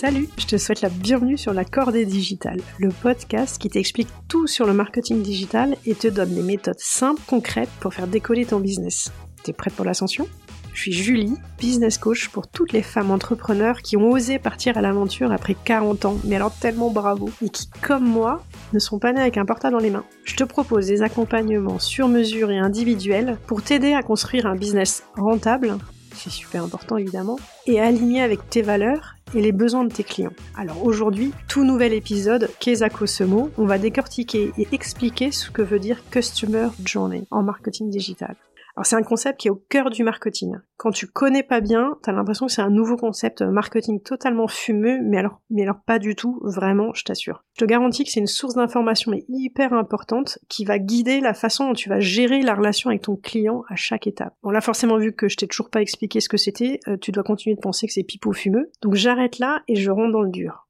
Salut, 0.00 0.30
je 0.38 0.46
te 0.46 0.56
souhaite 0.56 0.80
la 0.80 0.88
bienvenue 0.88 1.36
sur 1.36 1.52
la 1.52 1.66
Cordée 1.66 2.06
Digitale, 2.06 2.62
le 2.78 2.88
podcast 2.88 3.60
qui 3.60 3.68
t'explique 3.68 4.08
tout 4.28 4.46
sur 4.46 4.66
le 4.66 4.72
marketing 4.72 5.20
digital 5.20 5.76
et 5.84 5.94
te 5.94 6.08
donne 6.08 6.34
des 6.34 6.40
méthodes 6.40 6.78
simples, 6.78 7.20
concrètes 7.26 7.68
pour 7.80 7.92
faire 7.92 8.06
décoller 8.06 8.46
ton 8.46 8.60
business. 8.60 9.12
T'es 9.42 9.52
prête 9.52 9.74
pour 9.74 9.84
l'ascension? 9.84 10.26
Je 10.72 10.80
suis 10.80 10.92
Julie, 10.92 11.34
business 11.58 11.98
coach 11.98 12.30
pour 12.30 12.48
toutes 12.48 12.72
les 12.72 12.80
femmes 12.80 13.10
entrepreneurs 13.10 13.82
qui 13.82 13.98
ont 13.98 14.10
osé 14.10 14.38
partir 14.38 14.78
à 14.78 14.80
l'aventure 14.80 15.32
après 15.32 15.54
40 15.54 16.06
ans, 16.06 16.16
mais 16.24 16.36
alors 16.36 16.54
tellement 16.54 16.88
bravo, 16.88 17.28
et 17.42 17.50
qui, 17.50 17.68
comme 17.82 18.08
moi, 18.08 18.42
ne 18.72 18.78
sont 18.78 18.98
pas 18.98 19.12
nées 19.12 19.20
avec 19.20 19.36
un 19.36 19.44
portable 19.44 19.74
dans 19.74 19.82
les 19.82 19.90
mains. 19.90 20.06
Je 20.24 20.34
te 20.34 20.44
propose 20.44 20.86
des 20.86 21.02
accompagnements 21.02 21.78
sur 21.78 22.08
mesure 22.08 22.50
et 22.50 22.58
individuels 22.58 23.36
pour 23.46 23.60
t'aider 23.60 23.92
à 23.92 24.02
construire 24.02 24.46
un 24.46 24.56
business 24.56 25.04
rentable 25.14 25.76
c'est 26.22 26.30
super 26.30 26.64
important 26.64 26.96
évidemment, 26.96 27.38
et 27.66 27.80
aligné 27.80 28.22
avec 28.22 28.48
tes 28.50 28.62
valeurs 28.62 29.16
et 29.34 29.40
les 29.40 29.52
besoins 29.52 29.84
de 29.84 29.92
tes 29.92 30.04
clients. 30.04 30.32
Alors 30.56 30.84
aujourd'hui, 30.84 31.32
tout 31.48 31.64
nouvel 31.64 31.92
épisode, 31.92 32.50
qu'est-ce 32.58 33.06
ce 33.06 33.24
On 33.24 33.64
va 33.64 33.78
décortiquer 33.78 34.52
et 34.58 34.68
expliquer 34.72 35.30
ce 35.32 35.50
que 35.50 35.62
veut 35.62 35.78
dire 35.78 36.02
Customer 36.10 36.68
Journey 36.84 37.24
en 37.30 37.42
marketing 37.42 37.90
digital. 37.90 38.36
Alors 38.80 38.86
c'est 38.86 38.96
un 38.96 39.02
concept 39.02 39.40
qui 39.40 39.48
est 39.48 39.50
au 39.50 39.62
cœur 39.68 39.90
du 39.90 40.02
marketing. 40.02 40.54
Quand 40.78 40.90
tu 40.90 41.06
connais 41.06 41.42
pas 41.42 41.60
bien, 41.60 41.98
t'as 42.02 42.12
l'impression 42.12 42.46
que 42.46 42.52
c'est 42.52 42.62
un 42.62 42.70
nouveau 42.70 42.96
concept 42.96 43.42
marketing 43.42 44.00
totalement 44.00 44.48
fumeux, 44.48 45.00
mais 45.02 45.18
alors, 45.18 45.80
pas 45.84 45.98
du 45.98 46.14
tout, 46.14 46.40
vraiment, 46.42 46.94
je 46.94 47.04
t'assure. 47.04 47.44
Je 47.58 47.66
te 47.66 47.68
garantis 47.68 48.04
que 48.04 48.10
c'est 48.10 48.20
une 48.20 48.26
source 48.26 48.54
d'information 48.54 49.12
hyper 49.28 49.74
importante 49.74 50.38
qui 50.48 50.64
va 50.64 50.78
guider 50.78 51.20
la 51.20 51.34
façon 51.34 51.66
dont 51.66 51.74
tu 51.74 51.90
vas 51.90 52.00
gérer 52.00 52.40
la 52.40 52.54
relation 52.54 52.88
avec 52.88 53.02
ton 53.02 53.16
client 53.16 53.64
à 53.68 53.76
chaque 53.76 54.06
étape. 54.06 54.32
Bon 54.42 54.48
là 54.48 54.62
forcément 54.62 54.96
vu 54.96 55.12
que 55.12 55.28
je 55.28 55.36
t'ai 55.36 55.46
toujours 55.46 55.68
pas 55.68 55.82
expliqué 55.82 56.20
ce 56.20 56.30
que 56.30 56.38
c'était, 56.38 56.80
euh, 56.88 56.96
tu 56.96 57.12
dois 57.12 57.22
continuer 57.22 57.56
de 57.56 57.60
penser 57.60 57.86
que 57.86 57.92
c'est 57.92 58.02
pipeau 58.02 58.32
fumeux. 58.32 58.70
Donc 58.80 58.94
j'arrête 58.94 59.38
là 59.40 59.60
et 59.68 59.74
je 59.74 59.90
rentre 59.90 60.12
dans 60.12 60.22
le 60.22 60.30
dur. 60.30 60.69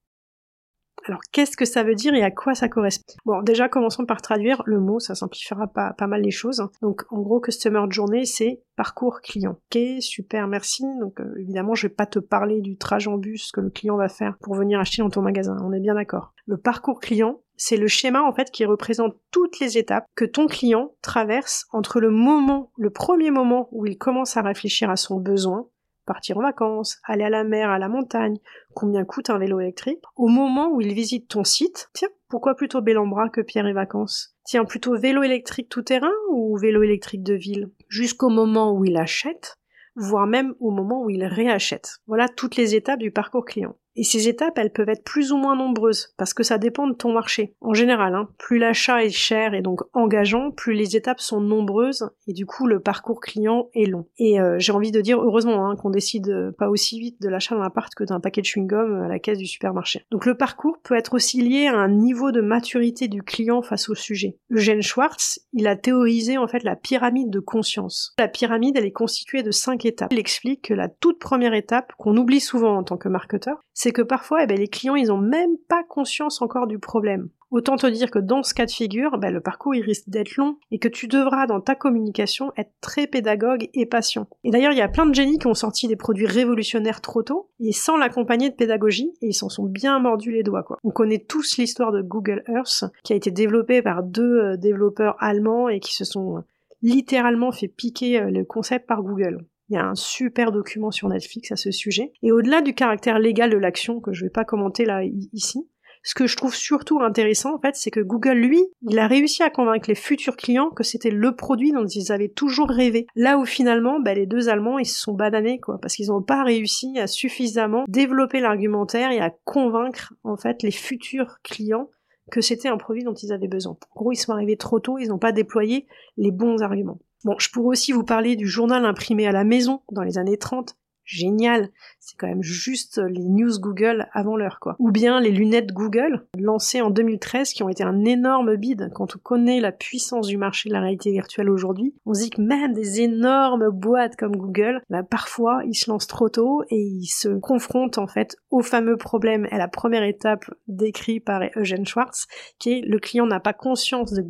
Alors 1.06 1.20
qu'est-ce 1.32 1.56
que 1.56 1.64
ça 1.64 1.82
veut 1.82 1.94
dire 1.94 2.14
et 2.14 2.22
à 2.22 2.30
quoi 2.30 2.54
ça 2.54 2.68
correspond? 2.68 3.14
Bon, 3.24 3.42
déjà 3.42 3.68
commençons 3.68 4.04
par 4.04 4.22
traduire 4.22 4.62
le 4.66 4.80
mot, 4.80 5.00
ça 5.00 5.14
simplifiera 5.14 5.66
pas, 5.66 5.94
mal 6.06 6.22
les 6.22 6.30
choses. 6.30 6.62
Donc 6.82 7.04
en 7.10 7.20
gros, 7.20 7.40
Customer 7.40 7.82
Journey, 7.88 8.26
c'est 8.26 8.62
parcours 8.76 9.20
client. 9.20 9.58
Ok, 9.72 9.80
super, 10.00 10.46
merci. 10.48 10.84
Donc 11.00 11.20
euh, 11.20 11.34
évidemment, 11.38 11.74
je 11.74 11.86
vais 11.86 11.94
pas 11.94 12.06
te 12.06 12.18
parler 12.18 12.60
du 12.60 12.76
trajet 12.76 13.08
en 13.08 13.18
bus 13.18 13.50
que 13.52 13.60
le 13.60 13.70
client 13.70 13.96
va 13.96 14.08
faire 14.08 14.36
pour 14.40 14.54
venir 14.54 14.80
acheter 14.80 15.02
dans 15.02 15.10
ton 15.10 15.22
magasin, 15.22 15.56
on 15.62 15.72
est 15.72 15.80
bien 15.80 15.94
d'accord. 15.94 16.32
Le 16.46 16.56
parcours 16.56 17.00
client, 17.00 17.40
c'est 17.56 17.76
le 17.76 17.88
schéma 17.88 18.22
en 18.22 18.32
fait 18.32 18.50
qui 18.50 18.64
représente 18.64 19.16
toutes 19.30 19.60
les 19.60 19.76
étapes 19.76 20.06
que 20.14 20.24
ton 20.24 20.46
client 20.46 20.92
traverse 21.02 21.66
entre 21.72 22.00
le 22.00 22.10
moment, 22.10 22.72
le 22.78 22.90
premier 22.90 23.30
moment 23.30 23.68
où 23.70 23.86
il 23.86 23.98
commence 23.98 24.36
à 24.36 24.42
réfléchir 24.42 24.90
à 24.90 24.96
son 24.96 25.20
besoin, 25.20 25.68
partir 26.10 26.38
en 26.38 26.42
vacances, 26.42 26.98
aller 27.04 27.22
à 27.22 27.30
la 27.30 27.44
mer, 27.44 27.70
à 27.70 27.78
la 27.78 27.88
montagne, 27.88 28.38
combien 28.74 29.04
coûte 29.04 29.30
un 29.30 29.38
vélo 29.38 29.60
électrique, 29.60 30.02
au 30.16 30.26
moment 30.26 30.68
où 30.72 30.80
il 30.80 30.92
visite 30.92 31.28
ton 31.28 31.44
site, 31.44 31.88
tiens, 31.92 32.08
pourquoi 32.28 32.56
plutôt 32.56 32.80
Bellambra 32.80 33.28
que 33.28 33.40
Pierre 33.40 33.68
et 33.68 33.72
Vacances? 33.72 34.34
Tiens, 34.44 34.64
plutôt 34.64 34.96
vélo 34.98 35.22
électrique 35.22 35.68
tout 35.68 35.82
terrain 35.82 36.10
ou 36.32 36.58
vélo 36.58 36.82
électrique 36.82 37.22
de 37.22 37.34
ville? 37.34 37.70
Jusqu'au 37.86 38.28
moment 38.28 38.72
où 38.72 38.84
il 38.84 38.96
achète, 38.96 39.56
voire 39.94 40.26
même 40.26 40.54
au 40.58 40.72
moment 40.72 41.04
où 41.04 41.10
il 41.10 41.24
réachète. 41.24 41.98
Voilà 42.08 42.26
toutes 42.26 42.56
les 42.56 42.74
étapes 42.74 42.98
du 42.98 43.12
parcours 43.12 43.44
client. 43.44 43.76
Et 44.00 44.02
ces 44.02 44.28
étapes, 44.28 44.56
elles 44.56 44.72
peuvent 44.72 44.88
être 44.88 45.04
plus 45.04 45.30
ou 45.30 45.36
moins 45.36 45.54
nombreuses, 45.54 46.14
parce 46.16 46.32
que 46.32 46.42
ça 46.42 46.56
dépend 46.56 46.86
de 46.86 46.94
ton 46.94 47.12
marché. 47.12 47.54
En 47.60 47.74
général, 47.74 48.14
hein, 48.14 48.30
plus 48.38 48.56
l'achat 48.56 49.04
est 49.04 49.10
cher 49.10 49.52
et 49.52 49.60
donc 49.60 49.82
engageant, 49.92 50.52
plus 50.52 50.72
les 50.72 50.96
étapes 50.96 51.20
sont 51.20 51.42
nombreuses, 51.42 52.08
et 52.26 52.32
du 52.32 52.46
coup 52.46 52.66
le 52.66 52.80
parcours 52.80 53.20
client 53.20 53.68
est 53.74 53.84
long. 53.84 54.06
Et 54.16 54.40
euh, 54.40 54.58
j'ai 54.58 54.72
envie 54.72 54.90
de 54.90 55.02
dire, 55.02 55.20
heureusement, 55.20 55.68
hein, 55.68 55.76
qu'on 55.76 55.90
décide 55.90 56.54
pas 56.56 56.70
aussi 56.70 56.98
vite 56.98 57.20
de 57.20 57.28
l'achat 57.28 57.54
d'un 57.54 57.60
appart 57.60 57.94
que 57.94 58.04
d'un 58.04 58.20
paquet 58.20 58.40
de 58.40 58.46
chewing-gum 58.46 59.04
à 59.04 59.08
la 59.08 59.18
caisse 59.18 59.36
du 59.36 59.46
supermarché. 59.46 60.06
Donc 60.10 60.24
le 60.24 60.34
parcours 60.34 60.78
peut 60.82 60.96
être 60.96 61.12
aussi 61.12 61.42
lié 61.42 61.66
à 61.66 61.76
un 61.76 61.88
niveau 61.88 62.32
de 62.32 62.40
maturité 62.40 63.06
du 63.06 63.22
client 63.22 63.60
face 63.60 63.90
au 63.90 63.94
sujet. 63.94 64.38
Eugène 64.50 64.80
Schwartz, 64.80 65.40
il 65.52 65.66
a 65.66 65.76
théorisé 65.76 66.38
en 66.38 66.48
fait 66.48 66.64
la 66.64 66.74
pyramide 66.74 67.28
de 67.28 67.40
conscience. 67.40 68.14
La 68.18 68.28
pyramide, 68.28 68.78
elle 68.78 68.86
est 68.86 68.92
constituée 68.92 69.42
de 69.42 69.50
cinq 69.50 69.84
étapes. 69.84 70.10
Il 70.10 70.18
explique 70.18 70.68
que 70.68 70.74
la 70.74 70.88
toute 70.88 71.18
première 71.18 71.52
étape, 71.52 71.92
qu'on 71.98 72.16
oublie 72.16 72.40
souvent 72.40 72.78
en 72.78 72.82
tant 72.82 72.96
que 72.96 73.10
marketeur, 73.10 73.60
c'est 73.74 73.89
que 73.92 74.02
parfois, 74.02 74.42
eh 74.42 74.46
ben, 74.46 74.58
les 74.58 74.68
clients, 74.68 74.96
ils 74.96 75.12
ont 75.12 75.18
même 75.18 75.56
pas 75.68 75.82
conscience 75.84 76.42
encore 76.42 76.66
du 76.66 76.78
problème. 76.78 77.28
Autant 77.50 77.74
te 77.74 77.86
dire 77.88 78.12
que 78.12 78.20
dans 78.20 78.44
ce 78.44 78.54
cas 78.54 78.64
de 78.64 78.70
figure, 78.70 79.18
ben, 79.18 79.32
le 79.32 79.40
parcours 79.40 79.74
il 79.74 79.82
risque 79.82 80.08
d'être 80.08 80.36
long 80.36 80.56
et 80.70 80.78
que 80.78 80.86
tu 80.86 81.08
devras 81.08 81.46
dans 81.46 81.60
ta 81.60 81.74
communication 81.74 82.52
être 82.56 82.70
très 82.80 83.08
pédagogue 83.08 83.68
et 83.74 83.86
patient. 83.86 84.28
Et 84.44 84.50
d'ailleurs, 84.50 84.72
il 84.72 84.78
y 84.78 84.82
a 84.82 84.88
plein 84.88 85.06
de 85.06 85.14
génies 85.14 85.38
qui 85.38 85.48
ont 85.48 85.54
sorti 85.54 85.88
des 85.88 85.96
produits 85.96 86.26
révolutionnaires 86.26 87.00
trop 87.00 87.24
tôt 87.24 87.50
et 87.58 87.72
sans 87.72 87.96
l'accompagner 87.96 88.50
de 88.50 88.54
pédagogie 88.54 89.12
et 89.20 89.28
ils 89.28 89.34
s'en 89.34 89.48
sont 89.48 89.64
bien 89.64 89.98
mordus 89.98 90.30
les 90.30 90.44
doigts. 90.44 90.64
On 90.84 90.90
connaît 90.90 91.18
tous 91.18 91.56
l'histoire 91.56 91.90
de 91.90 92.02
Google 92.02 92.44
Earth 92.46 92.84
qui 93.02 93.14
a 93.14 93.16
été 93.16 93.32
développé 93.32 93.82
par 93.82 94.04
deux 94.04 94.38
euh, 94.38 94.56
développeurs 94.56 95.16
allemands 95.18 95.68
et 95.68 95.80
qui 95.80 95.94
se 95.94 96.04
sont 96.04 96.36
euh, 96.36 96.40
littéralement 96.82 97.50
fait 97.50 97.68
piquer 97.68 98.20
euh, 98.20 98.30
le 98.30 98.44
concept 98.44 98.86
par 98.86 99.02
Google. 99.02 99.44
Il 99.70 99.74
y 99.74 99.78
a 99.78 99.86
un 99.86 99.94
super 99.94 100.50
document 100.50 100.90
sur 100.90 101.08
Netflix 101.08 101.52
à 101.52 101.56
ce 101.56 101.70
sujet. 101.70 102.12
Et 102.22 102.32
au-delà 102.32 102.60
du 102.60 102.74
caractère 102.74 103.20
légal 103.20 103.50
de 103.50 103.56
l'action, 103.56 104.00
que 104.00 104.12
je 104.12 104.24
vais 104.24 104.30
pas 104.30 104.44
commenter 104.44 104.84
là 104.84 105.02
ici, 105.32 105.68
ce 106.02 106.14
que 106.14 106.26
je 106.26 106.36
trouve 106.36 106.54
surtout 106.54 107.00
intéressant, 107.00 107.54
en 107.54 107.60
fait, 107.60 107.76
c'est 107.76 107.90
que 107.90 108.00
Google, 108.00 108.38
lui, 108.38 108.60
il 108.88 108.98
a 108.98 109.06
réussi 109.06 109.42
à 109.42 109.50
convaincre 109.50 109.88
les 109.88 109.94
futurs 109.94 110.36
clients 110.36 110.70
que 110.70 110.82
c'était 110.82 111.10
le 111.10 111.36
produit 111.36 111.72
dont 111.72 111.86
ils 111.86 112.10
avaient 112.10 112.28
toujours 112.28 112.68
rêvé. 112.68 113.06
Là 113.14 113.38
où 113.38 113.44
finalement, 113.44 114.00
bah, 114.00 114.14
les 114.14 114.26
deux 114.26 114.48
Allemands, 114.48 114.78
ils 114.78 114.86
se 114.86 114.98
sont 114.98 115.12
bananés, 115.12 115.60
quoi, 115.60 115.78
parce 115.80 115.94
qu'ils 115.94 116.08
n'ont 116.08 116.22
pas 116.22 116.42
réussi 116.42 116.98
à 116.98 117.06
suffisamment 117.06 117.84
développer 117.86 118.40
l'argumentaire 118.40 119.12
et 119.12 119.20
à 119.20 119.30
convaincre, 119.44 120.14
en 120.24 120.36
fait, 120.36 120.62
les 120.62 120.70
futurs 120.70 121.38
clients 121.44 121.90
que 122.30 122.40
c'était 122.40 122.68
un 122.68 122.76
produit 122.76 123.04
dont 123.04 123.14
ils 123.14 123.32
avaient 123.32 123.48
besoin. 123.48 123.76
En 123.94 124.00
gros, 124.00 124.12
ils 124.12 124.16
sont 124.16 124.32
arrivés 124.32 124.56
trop 124.56 124.80
tôt, 124.80 124.98
ils 124.98 125.08
n'ont 125.08 125.18
pas 125.18 125.32
déployé 125.32 125.86
les 126.16 126.30
bons 126.30 126.62
arguments. 126.62 127.00
Bon, 127.24 127.36
je 127.38 127.50
pourrais 127.50 127.68
aussi 127.68 127.92
vous 127.92 128.04
parler 128.04 128.36
du 128.36 128.48
journal 128.48 128.84
imprimé 128.84 129.26
à 129.26 129.32
la 129.32 129.44
maison 129.44 129.82
dans 129.92 130.02
les 130.02 130.16
années 130.16 130.38
30, 130.38 130.76
génial. 131.10 131.68
C'est 131.98 132.16
quand 132.16 132.28
même 132.28 132.42
juste 132.42 132.98
les 132.98 133.28
news 133.28 133.58
Google 133.60 134.06
avant 134.12 134.36
l'heure, 134.36 134.58
quoi. 134.60 134.76
Ou 134.78 134.90
bien 134.90 135.20
les 135.20 135.30
lunettes 135.30 135.72
Google, 135.72 136.26
lancées 136.38 136.80
en 136.80 136.90
2013, 136.90 137.52
qui 137.52 137.62
ont 137.62 137.68
été 137.68 137.82
un 137.82 138.04
énorme 138.04 138.56
bide. 138.56 138.90
Quand 138.94 139.16
on 139.16 139.18
connaît 139.18 139.60
la 139.60 139.72
puissance 139.72 140.28
du 140.28 140.36
marché 140.36 140.68
de 140.68 140.74
la 140.74 140.80
réalité 140.80 141.10
virtuelle 141.10 141.50
aujourd'hui, 141.50 141.94
on 142.06 142.14
se 142.14 142.22
dit 142.22 142.30
que 142.30 142.40
même 142.40 142.72
des 142.72 143.00
énormes 143.00 143.70
boîtes 143.70 144.16
comme 144.16 144.36
Google, 144.36 144.82
bah, 144.88 145.02
parfois, 145.02 145.62
ils 145.66 145.74
se 145.74 145.90
lancent 145.90 146.06
trop 146.06 146.28
tôt 146.28 146.62
et 146.70 146.80
ils 146.80 147.06
se 147.06 147.28
confrontent, 147.28 147.98
en 147.98 148.06
fait, 148.06 148.36
au 148.50 148.60
fameux 148.60 148.96
problème 148.96 149.46
à 149.50 149.58
la 149.58 149.68
première 149.68 150.04
étape 150.04 150.44
décrit 150.68 151.20
par 151.20 151.42
Eugene 151.56 151.86
Schwartz, 151.86 152.26
qui 152.58 152.72
est 152.72 152.80
le 152.82 152.98
client 152.98 153.26
n'a 153.26 153.40
pas 153.40 153.52
conscience 153.52 154.12
de 154.12 154.22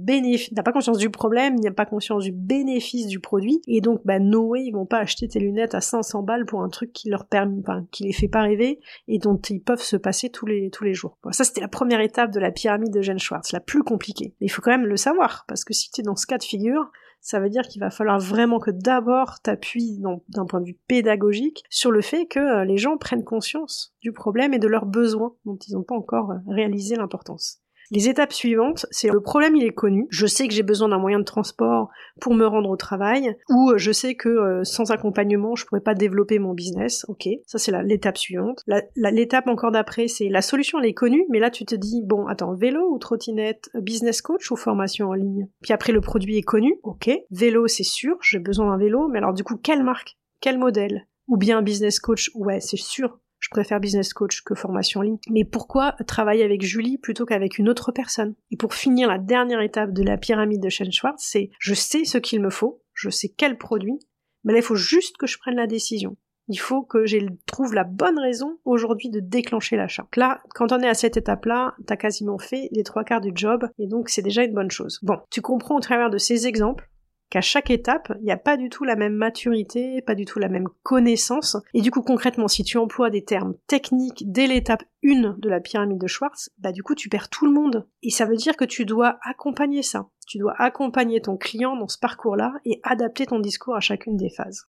n'a 0.54 0.62
pas 0.62 0.72
conscience 0.72 0.98
du 0.98 1.10
problème, 1.10 1.56
n'a 1.60 1.70
pas 1.70 1.86
conscience 1.86 2.24
du 2.24 2.32
bénéfice 2.32 3.06
du 3.06 3.20
produit, 3.20 3.60
et 3.68 3.80
donc, 3.80 4.00
bah, 4.04 4.18
no 4.18 4.40
way, 4.48 4.64
ils 4.64 4.72
vont 4.72 4.86
pas 4.86 4.98
acheter 4.98 5.28
tes 5.28 5.38
lunettes 5.38 5.74
à 5.74 5.80
500 5.80 6.22
balles 6.22 6.46
pour 6.46 6.62
un 6.62 6.69
truc 6.70 6.92
qui 6.92 7.10
leur 7.10 7.26
permet, 7.26 7.62
qui 7.90 8.04
les 8.04 8.12
fait 8.12 8.28
pas 8.28 8.42
rêver 8.42 8.80
et 9.08 9.18
dont 9.18 9.36
ils 9.36 9.62
peuvent 9.62 9.82
se 9.82 9.96
passer 9.96 10.30
tous 10.30 10.46
les, 10.46 10.70
tous 10.70 10.84
les 10.84 10.94
jours. 10.94 11.18
ça, 11.32 11.44
c'était 11.44 11.60
la 11.60 11.68
première 11.68 12.00
étape 12.00 12.30
de 12.30 12.40
la 12.40 12.50
pyramide 12.50 12.92
de 12.92 13.02
Jeanne 13.02 13.18
Schwartz, 13.18 13.52
la 13.52 13.60
plus 13.60 13.82
compliquée. 13.82 14.34
Mais 14.40 14.46
il 14.46 14.50
faut 14.50 14.62
quand 14.62 14.70
même 14.70 14.86
le 14.86 14.96
savoir, 14.96 15.44
parce 15.48 15.64
que 15.64 15.74
si 15.74 15.90
tu 15.90 16.00
es 16.00 16.04
dans 16.04 16.16
ce 16.16 16.26
cas 16.26 16.38
de 16.38 16.44
figure, 16.44 16.90
ça 17.20 17.38
veut 17.38 17.50
dire 17.50 17.62
qu'il 17.62 17.80
va 17.80 17.90
falloir 17.90 18.18
vraiment 18.18 18.58
que 18.58 18.70
d'abord 18.70 19.40
t'appuies 19.40 20.00
d'un 20.28 20.46
point 20.46 20.60
de 20.60 20.66
vue 20.66 20.78
pédagogique 20.88 21.64
sur 21.68 21.90
le 21.90 22.00
fait 22.00 22.26
que 22.26 22.38
euh, 22.38 22.64
les 22.64 22.78
gens 22.78 22.96
prennent 22.96 23.24
conscience 23.24 23.94
du 24.00 24.12
problème 24.12 24.54
et 24.54 24.58
de 24.58 24.68
leurs 24.68 24.86
besoins 24.86 25.34
dont 25.44 25.56
ils 25.56 25.74
n'ont 25.74 25.82
pas 25.82 25.94
encore 25.94 26.30
euh, 26.32 26.38
réalisé 26.48 26.96
l'importance. 26.96 27.60
Les 27.92 28.08
étapes 28.08 28.32
suivantes, 28.32 28.86
c'est 28.92 29.08
le 29.10 29.20
problème 29.20 29.56
il 29.56 29.64
est 29.64 29.74
connu. 29.74 30.06
Je 30.10 30.26
sais 30.26 30.46
que 30.46 30.54
j'ai 30.54 30.62
besoin 30.62 30.88
d'un 30.88 30.98
moyen 30.98 31.18
de 31.18 31.24
transport 31.24 31.90
pour 32.20 32.34
me 32.34 32.46
rendre 32.46 32.70
au 32.70 32.76
travail, 32.76 33.36
ou 33.48 33.70
euh, 33.70 33.78
je 33.78 33.90
sais 33.90 34.14
que 34.14 34.28
euh, 34.28 34.64
sans 34.64 34.92
accompagnement 34.92 35.56
je 35.56 35.66
pourrais 35.66 35.80
pas 35.80 35.94
développer 35.94 36.38
mon 36.38 36.54
business. 36.54 37.04
Ok, 37.08 37.28
ça 37.46 37.58
c'est 37.58 37.72
l'étape 37.82 38.16
suivante. 38.16 38.62
L'étape 38.94 39.48
encore 39.48 39.72
d'après, 39.72 40.06
c'est 40.06 40.28
la 40.28 40.42
solution 40.42 40.78
elle 40.78 40.86
est 40.86 40.94
connue, 40.94 41.24
mais 41.30 41.40
là 41.40 41.50
tu 41.50 41.64
te 41.64 41.74
dis 41.74 42.02
bon 42.04 42.26
attends 42.26 42.54
vélo 42.54 42.92
ou 42.92 42.98
trottinette, 42.98 43.70
euh, 43.74 43.80
business 43.80 44.22
coach 44.22 44.50
ou 44.52 44.56
formation 44.56 45.08
en 45.08 45.14
ligne? 45.14 45.48
Puis 45.62 45.72
après 45.72 45.92
le 45.92 46.00
produit 46.00 46.38
est 46.38 46.42
connu. 46.42 46.78
Ok, 46.84 47.10
vélo 47.30 47.66
c'est 47.66 47.82
sûr, 47.82 48.16
j'ai 48.22 48.38
besoin 48.38 48.70
d'un 48.70 48.78
vélo, 48.78 49.08
mais 49.08 49.18
alors 49.18 49.34
du 49.34 49.42
coup 49.42 49.56
quelle 49.56 49.82
marque, 49.82 50.16
quel 50.40 50.58
modèle, 50.58 51.08
ou 51.26 51.36
bien 51.36 51.60
business 51.60 51.98
coach, 51.98 52.30
ouais 52.34 52.60
c'est 52.60 52.76
sûr 52.76 53.18
je 53.40 53.48
préfère 53.50 53.80
business 53.80 54.12
coach 54.12 54.42
que 54.42 54.54
formation 54.54 55.00
en 55.00 55.02
ligne. 55.02 55.18
Mais 55.30 55.44
pourquoi 55.44 55.96
travailler 56.06 56.44
avec 56.44 56.62
Julie 56.62 56.98
plutôt 56.98 57.26
qu'avec 57.26 57.58
une 57.58 57.68
autre 57.68 57.90
personne? 57.90 58.34
Et 58.50 58.56
pour 58.56 58.74
finir, 58.74 59.08
la 59.08 59.18
dernière 59.18 59.60
étape 59.60 59.92
de 59.92 60.02
la 60.02 60.18
pyramide 60.18 60.62
de 60.62 60.68
Shane 60.68 60.92
Schwartz, 60.92 61.24
c'est 61.24 61.50
je 61.58 61.74
sais 61.74 62.04
ce 62.04 62.18
qu'il 62.18 62.40
me 62.40 62.50
faut, 62.50 62.82
je 62.94 63.10
sais 63.10 63.28
quel 63.28 63.58
produit, 63.58 63.98
mais 64.44 64.52
là 64.52 64.60
il 64.60 64.64
faut 64.64 64.76
juste 64.76 65.16
que 65.16 65.26
je 65.26 65.38
prenne 65.38 65.56
la 65.56 65.66
décision. 65.66 66.16
Il 66.52 66.58
faut 66.58 66.82
que 66.82 67.06
je 67.06 67.18
trouve 67.46 67.74
la 67.74 67.84
bonne 67.84 68.18
raison 68.18 68.58
aujourd'hui 68.64 69.08
de 69.08 69.20
déclencher 69.20 69.76
l'achat. 69.76 70.08
Là, 70.16 70.42
quand 70.52 70.72
on 70.72 70.80
est 70.80 70.88
à 70.88 70.94
cette 70.94 71.16
étape-là, 71.16 71.76
t'as 71.86 71.96
quasiment 71.96 72.38
fait 72.38 72.68
les 72.72 72.82
trois 72.82 73.04
quarts 73.04 73.20
du 73.20 73.30
job, 73.32 73.68
et 73.78 73.86
donc 73.86 74.08
c'est 74.08 74.20
déjà 74.20 74.42
une 74.42 74.54
bonne 74.54 74.70
chose. 74.70 74.98
Bon, 75.02 75.18
tu 75.30 75.42
comprends 75.42 75.76
au 75.76 75.80
travers 75.80 76.10
de 76.10 76.18
ces 76.18 76.48
exemples 76.48 76.89
qu'à 77.30 77.40
chaque 77.40 77.70
étape, 77.70 78.12
il 78.20 78.24
n'y 78.24 78.32
a 78.32 78.36
pas 78.36 78.56
du 78.56 78.68
tout 78.68 78.84
la 78.84 78.96
même 78.96 79.14
maturité, 79.14 80.02
pas 80.02 80.14
du 80.14 80.24
tout 80.24 80.38
la 80.38 80.48
même 80.48 80.68
connaissance. 80.82 81.56
Et 81.74 81.80
du 81.80 81.90
coup, 81.90 82.02
concrètement, 82.02 82.48
si 82.48 82.64
tu 82.64 82.76
emploies 82.76 83.10
des 83.10 83.24
termes 83.24 83.54
techniques 83.66 84.24
dès 84.26 84.46
l'étape 84.46 84.84
1 85.04 85.36
de 85.38 85.48
la 85.48 85.60
pyramide 85.60 86.00
de 86.00 86.06
Schwartz, 86.06 86.50
bah 86.58 86.72
du 86.72 86.82
coup, 86.82 86.94
tu 86.94 87.08
perds 87.08 87.30
tout 87.30 87.46
le 87.46 87.52
monde. 87.52 87.86
Et 88.02 88.10
ça 88.10 88.26
veut 88.26 88.36
dire 88.36 88.56
que 88.56 88.64
tu 88.64 88.84
dois 88.84 89.18
accompagner 89.22 89.82
ça. 89.82 90.08
Tu 90.26 90.38
dois 90.38 90.54
accompagner 90.58 91.20
ton 91.20 91.36
client 91.36 91.76
dans 91.76 91.88
ce 91.88 91.98
parcours-là 91.98 92.52
et 92.64 92.80
adapter 92.82 93.26
ton 93.26 93.40
discours 93.40 93.76
à 93.76 93.80
chacune 93.80 94.16
des 94.16 94.30
phases. 94.30 94.66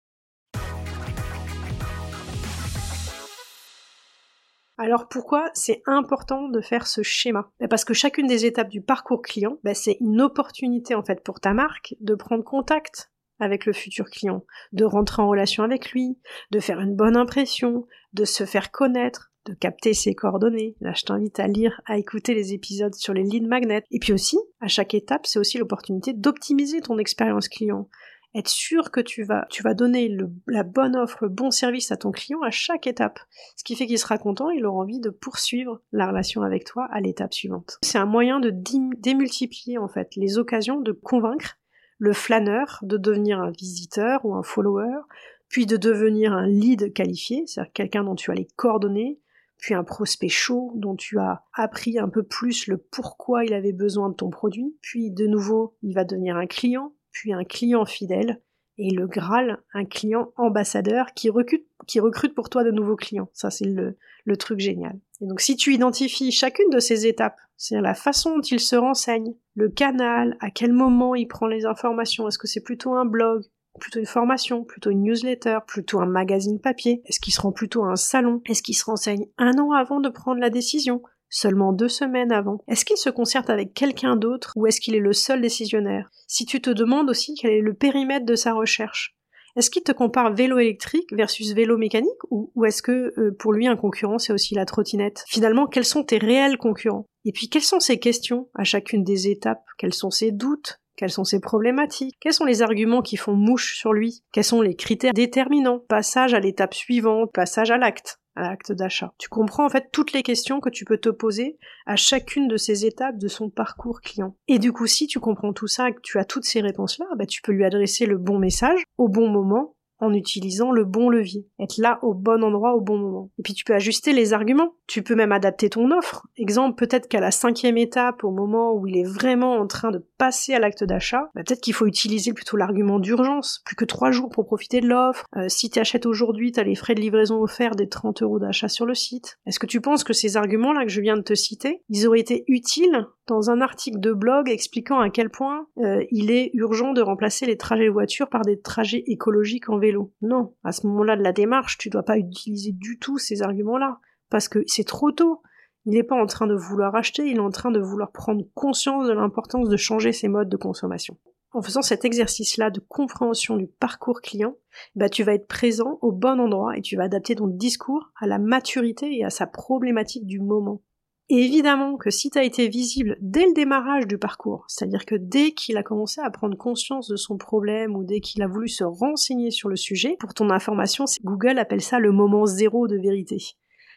Alors 4.78 5.08
pourquoi 5.08 5.50
c'est 5.54 5.82
important 5.86 6.48
de 6.48 6.60
faire 6.60 6.86
ce 6.86 7.02
schéma? 7.02 7.50
Bah, 7.60 7.66
Parce 7.68 7.84
que 7.84 7.94
chacune 7.94 8.28
des 8.28 8.46
étapes 8.46 8.68
du 8.68 8.80
parcours 8.80 9.22
client, 9.22 9.58
bah, 9.64 9.74
c'est 9.74 9.98
une 10.00 10.20
opportunité 10.20 10.94
en 10.94 11.02
fait 11.02 11.22
pour 11.24 11.40
ta 11.40 11.52
marque 11.52 11.96
de 12.00 12.14
prendre 12.14 12.44
contact 12.44 13.10
avec 13.40 13.66
le 13.66 13.72
futur 13.72 14.06
client, 14.06 14.44
de 14.72 14.84
rentrer 14.84 15.22
en 15.22 15.28
relation 15.28 15.64
avec 15.64 15.90
lui, 15.90 16.18
de 16.52 16.60
faire 16.60 16.80
une 16.80 16.94
bonne 16.94 17.16
impression, 17.16 17.86
de 18.12 18.24
se 18.24 18.44
faire 18.44 18.70
connaître, 18.70 19.32
de 19.46 19.54
capter 19.54 19.94
ses 19.94 20.14
coordonnées. 20.14 20.76
Là, 20.80 20.92
je 20.94 21.04
t'invite 21.04 21.38
à 21.40 21.46
lire, 21.46 21.80
à 21.86 21.98
écouter 21.98 22.34
les 22.34 22.52
épisodes 22.52 22.94
sur 22.94 23.14
les 23.14 23.22
lead 23.22 23.46
magnets. 23.46 23.84
Et 23.90 23.98
puis 23.98 24.12
aussi, 24.12 24.38
à 24.60 24.68
chaque 24.68 24.94
étape, 24.94 25.26
c'est 25.26 25.38
aussi 25.38 25.58
l'opportunité 25.58 26.12
d'optimiser 26.12 26.80
ton 26.80 26.98
expérience 26.98 27.48
client 27.48 27.88
être 28.34 28.48
sûr 28.48 28.90
que 28.90 29.00
tu 29.00 29.24
vas, 29.24 29.46
tu 29.50 29.62
vas 29.62 29.74
donner 29.74 30.14
la 30.46 30.62
bonne 30.62 30.96
offre, 30.96 31.18
le 31.22 31.28
bon 31.28 31.50
service 31.50 31.90
à 31.92 31.96
ton 31.96 32.10
client 32.10 32.42
à 32.42 32.50
chaque 32.50 32.86
étape. 32.86 33.20
Ce 33.56 33.64
qui 33.64 33.74
fait 33.74 33.86
qu'il 33.86 33.98
sera 33.98 34.18
content, 34.18 34.50
il 34.50 34.66
aura 34.66 34.80
envie 34.80 35.00
de 35.00 35.10
poursuivre 35.10 35.80
la 35.92 36.08
relation 36.08 36.42
avec 36.42 36.64
toi 36.64 36.86
à 36.90 37.00
l'étape 37.00 37.34
suivante. 37.34 37.78
C'est 37.82 37.98
un 37.98 38.06
moyen 38.06 38.40
de 38.40 38.50
démultiplier 38.50 39.78
en 39.78 39.88
fait 39.88 40.14
les 40.16 40.38
occasions 40.38 40.80
de 40.80 40.92
convaincre 40.92 41.58
le 41.98 42.12
flâneur 42.12 42.78
de 42.82 42.96
devenir 42.96 43.40
un 43.40 43.50
visiteur 43.50 44.24
ou 44.24 44.34
un 44.34 44.42
follower, 44.42 45.00
puis 45.48 45.66
de 45.66 45.76
devenir 45.76 46.32
un 46.32 46.46
lead 46.46 46.92
qualifié, 46.92 47.44
c'est-à-dire 47.46 47.72
quelqu'un 47.72 48.04
dont 48.04 48.14
tu 48.14 48.30
as 48.30 48.34
les 48.34 48.48
coordonnées, 48.56 49.20
puis 49.58 49.74
un 49.74 49.82
prospect 49.82 50.28
chaud 50.28 50.72
dont 50.76 50.94
tu 50.94 51.18
as 51.18 51.42
appris 51.52 51.98
un 51.98 52.08
peu 52.08 52.22
plus 52.22 52.68
le 52.68 52.76
pourquoi 52.76 53.44
il 53.44 53.52
avait 53.52 53.72
besoin 53.72 54.08
de 54.10 54.14
ton 54.14 54.30
produit, 54.30 54.76
puis 54.80 55.10
de 55.10 55.26
nouveau 55.26 55.76
il 55.82 55.94
va 55.94 56.04
devenir 56.04 56.36
un 56.36 56.46
client, 56.46 56.94
un 57.32 57.44
client 57.44 57.84
fidèle, 57.84 58.40
et 58.78 58.90
le 58.90 59.08
Graal, 59.08 59.58
un 59.74 59.84
client 59.84 60.32
ambassadeur 60.36 61.12
qui 61.14 61.30
recrute, 61.30 61.66
qui 61.86 62.00
pour 62.34 62.48
toi 62.48 62.62
de 62.62 62.70
nouveaux 62.70 62.96
clients. 62.96 63.28
Ça, 63.32 63.50
c'est 63.50 63.64
le, 63.64 63.96
le 64.24 64.36
truc 64.36 64.60
génial. 64.60 64.98
Et 65.20 65.26
donc, 65.26 65.40
si 65.40 65.56
tu 65.56 65.74
identifies 65.74 66.30
chacune 66.30 66.70
de 66.70 66.78
ces 66.78 67.06
étapes, 67.06 67.40
c'est-à-dire 67.56 67.82
la 67.82 67.94
façon 67.94 68.36
dont 68.36 68.42
il 68.42 68.60
se 68.60 68.76
renseigne, 68.76 69.34
le 69.54 69.68
canal, 69.68 70.36
à 70.40 70.50
quel 70.50 70.72
moment 70.72 71.16
il 71.16 71.26
prend 71.26 71.48
les 71.48 71.66
informations, 71.66 72.28
est-ce 72.28 72.38
que 72.38 72.46
c'est 72.46 72.62
plutôt 72.62 72.94
un 72.94 73.04
blog, 73.04 73.42
plutôt 73.80 73.98
une 73.98 74.06
formation, 74.06 74.64
plutôt 74.64 74.90
une 74.90 75.02
newsletter, 75.02 75.58
plutôt 75.66 76.00
un 76.00 76.06
magazine 76.06 76.60
papier, 76.60 77.02
est-ce 77.06 77.18
qu'il 77.18 77.34
se 77.34 77.40
rend 77.40 77.50
plutôt 77.50 77.84
à 77.84 77.88
un 77.88 77.96
salon, 77.96 78.42
est-ce 78.46 78.62
qu'il 78.62 78.76
se 78.76 78.84
renseigne 78.84 79.26
un 79.38 79.58
an 79.58 79.72
avant 79.72 79.98
de 79.98 80.08
prendre 80.08 80.40
la 80.40 80.50
décision, 80.50 81.02
seulement 81.30 81.72
deux 81.72 81.88
semaines 81.88 82.32
avant. 82.32 82.58
Est-ce 82.68 82.84
qu'il 82.84 82.96
se 82.96 83.10
concerte 83.10 83.50
avec 83.50 83.74
quelqu'un 83.74 84.16
d'autre 84.16 84.52
ou 84.56 84.66
est-ce 84.66 84.80
qu'il 84.80 84.94
est 84.94 85.00
le 85.00 85.12
seul 85.12 85.40
décisionnaire? 85.40 86.10
Si 86.26 86.46
tu 86.46 86.60
te 86.60 86.70
demandes 86.70 87.10
aussi 87.10 87.34
quel 87.34 87.52
est 87.52 87.60
le 87.60 87.74
périmètre 87.74 88.26
de 88.26 88.34
sa 88.34 88.52
recherche, 88.52 89.16
est-ce 89.56 89.70
qu'il 89.70 89.82
te 89.82 89.92
compare 89.92 90.34
vélo 90.34 90.58
électrique 90.58 91.12
versus 91.12 91.52
vélo 91.52 91.76
mécanique 91.76 92.22
ou, 92.30 92.64
est-ce 92.64 92.82
que 92.82 93.12
euh, 93.18 93.34
pour 93.38 93.52
lui 93.52 93.66
un 93.66 93.76
concurrent 93.76 94.18
c'est 94.18 94.32
aussi 94.32 94.54
la 94.54 94.64
trottinette? 94.64 95.24
Finalement, 95.26 95.66
quels 95.66 95.84
sont 95.84 96.04
tes 96.04 96.18
réels 96.18 96.58
concurrents? 96.58 97.06
Et 97.24 97.32
puis 97.32 97.48
quelles 97.48 97.62
sont 97.62 97.80
ses 97.80 97.98
questions 97.98 98.48
à 98.54 98.64
chacune 98.64 99.02
des 99.02 99.28
étapes? 99.28 99.64
Quels 99.76 99.94
sont 99.94 100.10
ses 100.10 100.30
doutes? 100.30 100.78
Quelles 100.96 101.10
sont 101.10 101.24
ses 101.24 101.40
problématiques? 101.40 102.16
Quels 102.20 102.32
sont 102.32 102.44
les 102.44 102.62
arguments 102.62 103.02
qui 103.02 103.16
font 103.16 103.34
mouche 103.34 103.76
sur 103.76 103.92
lui? 103.92 104.22
Quels 104.32 104.44
sont 104.44 104.60
les 104.60 104.74
critères 104.74 105.12
déterminants? 105.12 105.80
Passage 105.88 106.34
à 106.34 106.40
l'étape 106.40 106.74
suivante, 106.74 107.30
passage 107.32 107.70
à 107.70 107.78
l'acte 107.78 108.18
à 108.38 108.56
d'achat. 108.70 109.12
Tu 109.18 109.28
comprends 109.28 109.66
en 109.66 109.68
fait 109.68 109.88
toutes 109.92 110.12
les 110.12 110.22
questions 110.22 110.60
que 110.60 110.70
tu 110.70 110.84
peux 110.84 110.98
te 110.98 111.08
poser 111.08 111.58
à 111.86 111.96
chacune 111.96 112.48
de 112.48 112.56
ces 112.56 112.86
étapes 112.86 113.18
de 113.18 113.28
son 113.28 113.50
parcours 113.50 114.00
client. 114.00 114.36
Et 114.46 114.58
du 114.58 114.72
coup, 114.72 114.86
si 114.86 115.06
tu 115.06 115.20
comprends 115.20 115.52
tout 115.52 115.66
ça 115.66 115.88
et 115.88 115.92
que 115.92 116.00
tu 116.02 116.18
as 116.18 116.24
toutes 116.24 116.44
ces 116.44 116.60
réponses-là, 116.60 117.06
bah, 117.16 117.26
tu 117.26 117.42
peux 117.42 117.52
lui 117.52 117.64
adresser 117.64 118.06
le 118.06 118.18
bon 118.18 118.38
message 118.38 118.82
au 118.96 119.08
bon 119.08 119.28
moment 119.28 119.74
en 120.00 120.12
utilisant 120.12 120.70
le 120.70 120.84
bon 120.84 121.08
levier, 121.08 121.46
être 121.60 121.78
là 121.78 121.98
au 122.02 122.14
bon 122.14 122.42
endroit 122.44 122.74
au 122.74 122.80
bon 122.80 122.98
moment. 122.98 123.30
Et 123.38 123.42
puis 123.42 123.54
tu 123.54 123.64
peux 123.64 123.74
ajuster 123.74 124.12
les 124.12 124.32
arguments, 124.32 124.74
tu 124.86 125.02
peux 125.02 125.14
même 125.14 125.32
adapter 125.32 125.70
ton 125.70 125.90
offre. 125.90 126.26
Exemple, 126.36 126.76
peut-être 126.76 127.08
qu'à 127.08 127.20
la 127.20 127.30
cinquième 127.30 127.78
étape, 127.78 128.24
au 128.24 128.30
moment 128.30 128.72
où 128.72 128.86
il 128.86 128.96
est 128.96 129.08
vraiment 129.08 129.56
en 129.56 129.66
train 129.66 129.90
de 129.90 130.04
passer 130.18 130.54
à 130.54 130.58
l'acte 130.58 130.84
d'achat, 130.84 131.30
bah, 131.34 131.42
peut-être 131.44 131.60
qu'il 131.60 131.74
faut 131.74 131.86
utiliser 131.86 132.32
plutôt 132.32 132.56
l'argument 132.56 132.98
d'urgence, 132.98 133.62
plus 133.64 133.76
que 133.76 133.84
trois 133.84 134.10
jours 134.10 134.28
pour 134.28 134.46
profiter 134.46 134.80
de 134.80 134.88
l'offre. 134.88 135.26
Euh, 135.36 135.48
si 135.48 135.70
tu 135.70 135.78
achètes 135.78 136.06
aujourd'hui, 136.06 136.52
tu 136.52 136.60
as 136.60 136.64
les 136.64 136.74
frais 136.74 136.94
de 136.94 137.00
livraison 137.00 137.42
offerts 137.42 137.76
des 137.76 137.88
30 137.88 138.22
euros 138.22 138.38
d'achat 138.38 138.68
sur 138.68 138.86
le 138.86 138.94
site. 138.94 139.38
Est-ce 139.46 139.58
que 139.58 139.66
tu 139.66 139.80
penses 139.80 140.04
que 140.04 140.12
ces 140.12 140.36
arguments-là 140.36 140.84
que 140.84 140.90
je 140.90 141.00
viens 141.00 141.16
de 141.16 141.22
te 141.22 141.34
citer, 141.34 141.82
ils 141.88 142.06
auraient 142.06 142.20
été 142.20 142.44
utiles 142.46 143.06
dans 143.26 143.50
un 143.50 143.60
article 143.60 144.00
de 144.00 144.12
blog 144.12 144.48
expliquant 144.48 145.00
à 145.00 145.10
quel 145.10 145.30
point 145.30 145.66
euh, 145.78 146.02
il 146.10 146.30
est 146.30 146.50
urgent 146.54 146.92
de 146.92 147.02
remplacer 147.02 147.46
les 147.46 147.56
trajets 147.56 147.86
de 147.86 147.90
voiture 147.90 148.28
par 148.28 148.42
des 148.42 148.58
trajets 148.58 149.04
écologiques 149.06 149.68
en 149.68 149.78
vélo. 149.78 149.87
Non, 150.22 150.54
à 150.64 150.72
ce 150.72 150.86
moment-là 150.86 151.16
de 151.16 151.22
la 151.22 151.32
démarche, 151.32 151.78
tu 151.78 151.90
dois 151.90 152.02
pas 152.02 152.18
utiliser 152.18 152.72
du 152.72 152.98
tout 152.98 153.18
ces 153.18 153.42
arguments-là, 153.42 153.98
parce 154.30 154.48
que 154.48 154.60
c'est 154.66 154.86
trop 154.86 155.12
tôt. 155.12 155.42
Il 155.84 155.92
n'est 155.92 156.02
pas 156.02 156.20
en 156.20 156.26
train 156.26 156.46
de 156.46 156.54
vouloir 156.54 156.94
acheter, 156.94 157.30
il 157.30 157.36
est 157.36 157.40
en 157.40 157.50
train 157.50 157.70
de 157.70 157.80
vouloir 157.80 158.12
prendre 158.12 158.44
conscience 158.54 159.06
de 159.06 159.12
l'importance 159.12 159.68
de 159.68 159.76
changer 159.76 160.12
ses 160.12 160.28
modes 160.28 160.48
de 160.48 160.56
consommation. 160.56 161.16
En 161.52 161.62
faisant 161.62 161.80
cet 161.80 162.04
exercice-là 162.04 162.70
de 162.70 162.80
compréhension 162.80 163.56
du 163.56 163.66
parcours 163.66 164.20
client, 164.20 164.56
bah 164.96 165.08
tu 165.08 165.22
vas 165.22 165.32
être 165.32 165.46
présent 165.46 165.98
au 166.02 166.12
bon 166.12 166.38
endroit 166.40 166.76
et 166.76 166.82
tu 166.82 166.96
vas 166.96 167.04
adapter 167.04 167.36
ton 167.36 167.46
discours 167.46 168.10
à 168.20 168.26
la 168.26 168.38
maturité 168.38 169.16
et 169.16 169.24
à 169.24 169.30
sa 169.30 169.46
problématique 169.46 170.26
du 170.26 170.40
moment. 170.40 170.82
Évidemment 171.30 171.98
que 171.98 172.08
si 172.08 172.30
tu 172.30 172.38
as 172.38 172.44
été 172.44 172.68
visible 172.68 173.18
dès 173.20 173.44
le 173.44 173.52
démarrage 173.52 174.06
du 174.06 174.16
parcours, 174.16 174.64
c'est-à-dire 174.66 175.04
que 175.04 175.14
dès 175.14 175.52
qu'il 175.52 175.76
a 175.76 175.82
commencé 175.82 176.22
à 176.22 176.30
prendre 176.30 176.56
conscience 176.56 177.06
de 177.06 177.16
son 177.16 177.36
problème 177.36 177.94
ou 177.96 178.02
dès 178.02 178.20
qu'il 178.20 178.42
a 178.42 178.46
voulu 178.46 178.68
se 178.68 178.84
renseigner 178.84 179.50
sur 179.50 179.68
le 179.68 179.76
sujet, 179.76 180.16
pour 180.18 180.32
ton 180.32 180.48
information, 180.48 181.04
Google 181.22 181.58
appelle 181.58 181.82
ça 181.82 181.98
le 181.98 182.12
moment 182.12 182.46
zéro 182.46 182.88
de 182.88 182.96
vérité. 182.96 183.36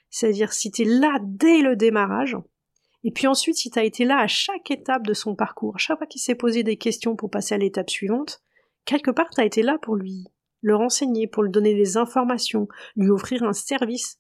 C'est-à-dire 0.10 0.52
si 0.52 0.72
tu 0.72 0.82
es 0.82 0.86
là 0.86 1.20
dès 1.24 1.62
le 1.62 1.78
démarrage, 1.78 2.36
et 3.06 3.12
puis 3.12 3.28
ensuite 3.28 3.56
si 3.56 3.72
tu 3.72 3.80
as 3.80 3.86
été 3.86 4.04
là 4.04 4.20
à 4.20 4.28
chaque 4.28 4.70
étape 4.70 5.08
de 5.08 5.14
son 5.14 5.34
parcours, 5.34 5.76
à 5.76 5.80
chaque 5.80 6.00
fois 6.00 6.08
qu'il 6.08 6.22
s'est 6.22 6.36
posé 6.36 6.64
des 6.64 6.76
questions 6.76 7.16
pour 7.16 7.30
passer 7.30 7.56
à 7.56 7.60
l'étape 7.60 7.90
suivante, 7.90 8.42
quelque 8.84 9.10
part 9.10 9.30
tu 9.30 9.40
as 9.40 9.46
été 9.46 9.62
là 9.62 9.78
pour 9.82 9.96
lui 9.96 10.26
le 10.60 10.76
renseigner, 10.76 11.28
pour 11.28 11.44
lui 11.44 11.52
donner 11.52 11.76
des 11.76 11.96
informations, 11.96 12.68
lui 12.98 13.10
offrir 13.10 13.44
un 13.44 13.54
service 13.54 14.20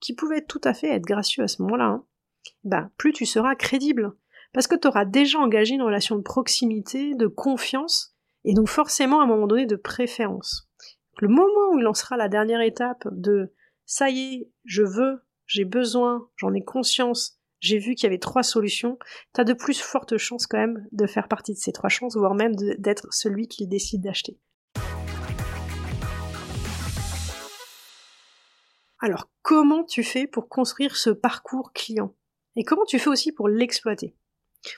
qui 0.00 0.14
pouvait 0.14 0.42
tout 0.42 0.60
à 0.64 0.72
fait 0.72 0.88
être 0.88 1.04
gracieux 1.04 1.42
à 1.42 1.48
ce 1.48 1.60
moment-là. 1.62 1.84
Hein 1.84 2.04
ben, 2.64 2.90
plus 2.96 3.12
tu 3.12 3.26
seras 3.26 3.54
crédible. 3.54 4.12
Parce 4.52 4.66
que 4.66 4.76
tu 4.76 4.88
auras 4.88 5.04
déjà 5.04 5.38
engagé 5.38 5.74
une 5.74 5.82
relation 5.82 6.16
de 6.16 6.22
proximité, 6.22 7.14
de 7.14 7.26
confiance, 7.26 8.14
et 8.44 8.54
donc 8.54 8.68
forcément 8.68 9.20
à 9.20 9.24
un 9.24 9.26
moment 9.26 9.46
donné 9.46 9.66
de 9.66 9.76
préférence. 9.76 10.68
Le 11.20 11.28
moment 11.28 11.72
où 11.72 11.78
il 11.78 11.82
lancera 11.82 12.16
la 12.16 12.28
dernière 12.28 12.60
étape 12.60 13.06
de 13.10 13.52
ça 13.84 14.08
y 14.08 14.34
est, 14.34 14.50
je 14.64 14.82
veux, 14.82 15.24
j'ai 15.46 15.64
besoin, 15.64 16.28
j'en 16.36 16.54
ai 16.54 16.62
conscience, 16.62 17.38
j'ai 17.60 17.78
vu 17.78 17.94
qu'il 17.94 18.04
y 18.04 18.06
avait 18.06 18.18
trois 18.18 18.42
solutions, 18.42 18.98
tu 19.34 19.40
as 19.40 19.44
de 19.44 19.52
plus 19.52 19.80
fortes 19.80 20.16
chances 20.16 20.46
quand 20.46 20.58
même 20.58 20.86
de 20.92 21.06
faire 21.06 21.28
partie 21.28 21.54
de 21.54 21.58
ces 21.58 21.72
trois 21.72 21.88
chances, 21.88 22.16
voire 22.16 22.34
même 22.34 22.54
d'être 22.54 23.08
celui 23.10 23.48
qui 23.48 23.66
décide 23.66 24.02
d'acheter. 24.02 24.38
Alors, 29.00 29.30
comment 29.42 29.84
tu 29.84 30.02
fais 30.02 30.26
pour 30.26 30.48
construire 30.48 30.96
ce 30.96 31.10
parcours 31.10 31.72
client? 31.72 32.14
Et 32.58 32.64
comment 32.64 32.84
tu 32.84 32.98
fais 32.98 33.08
aussi 33.08 33.30
pour 33.30 33.46
l'exploiter? 33.48 34.16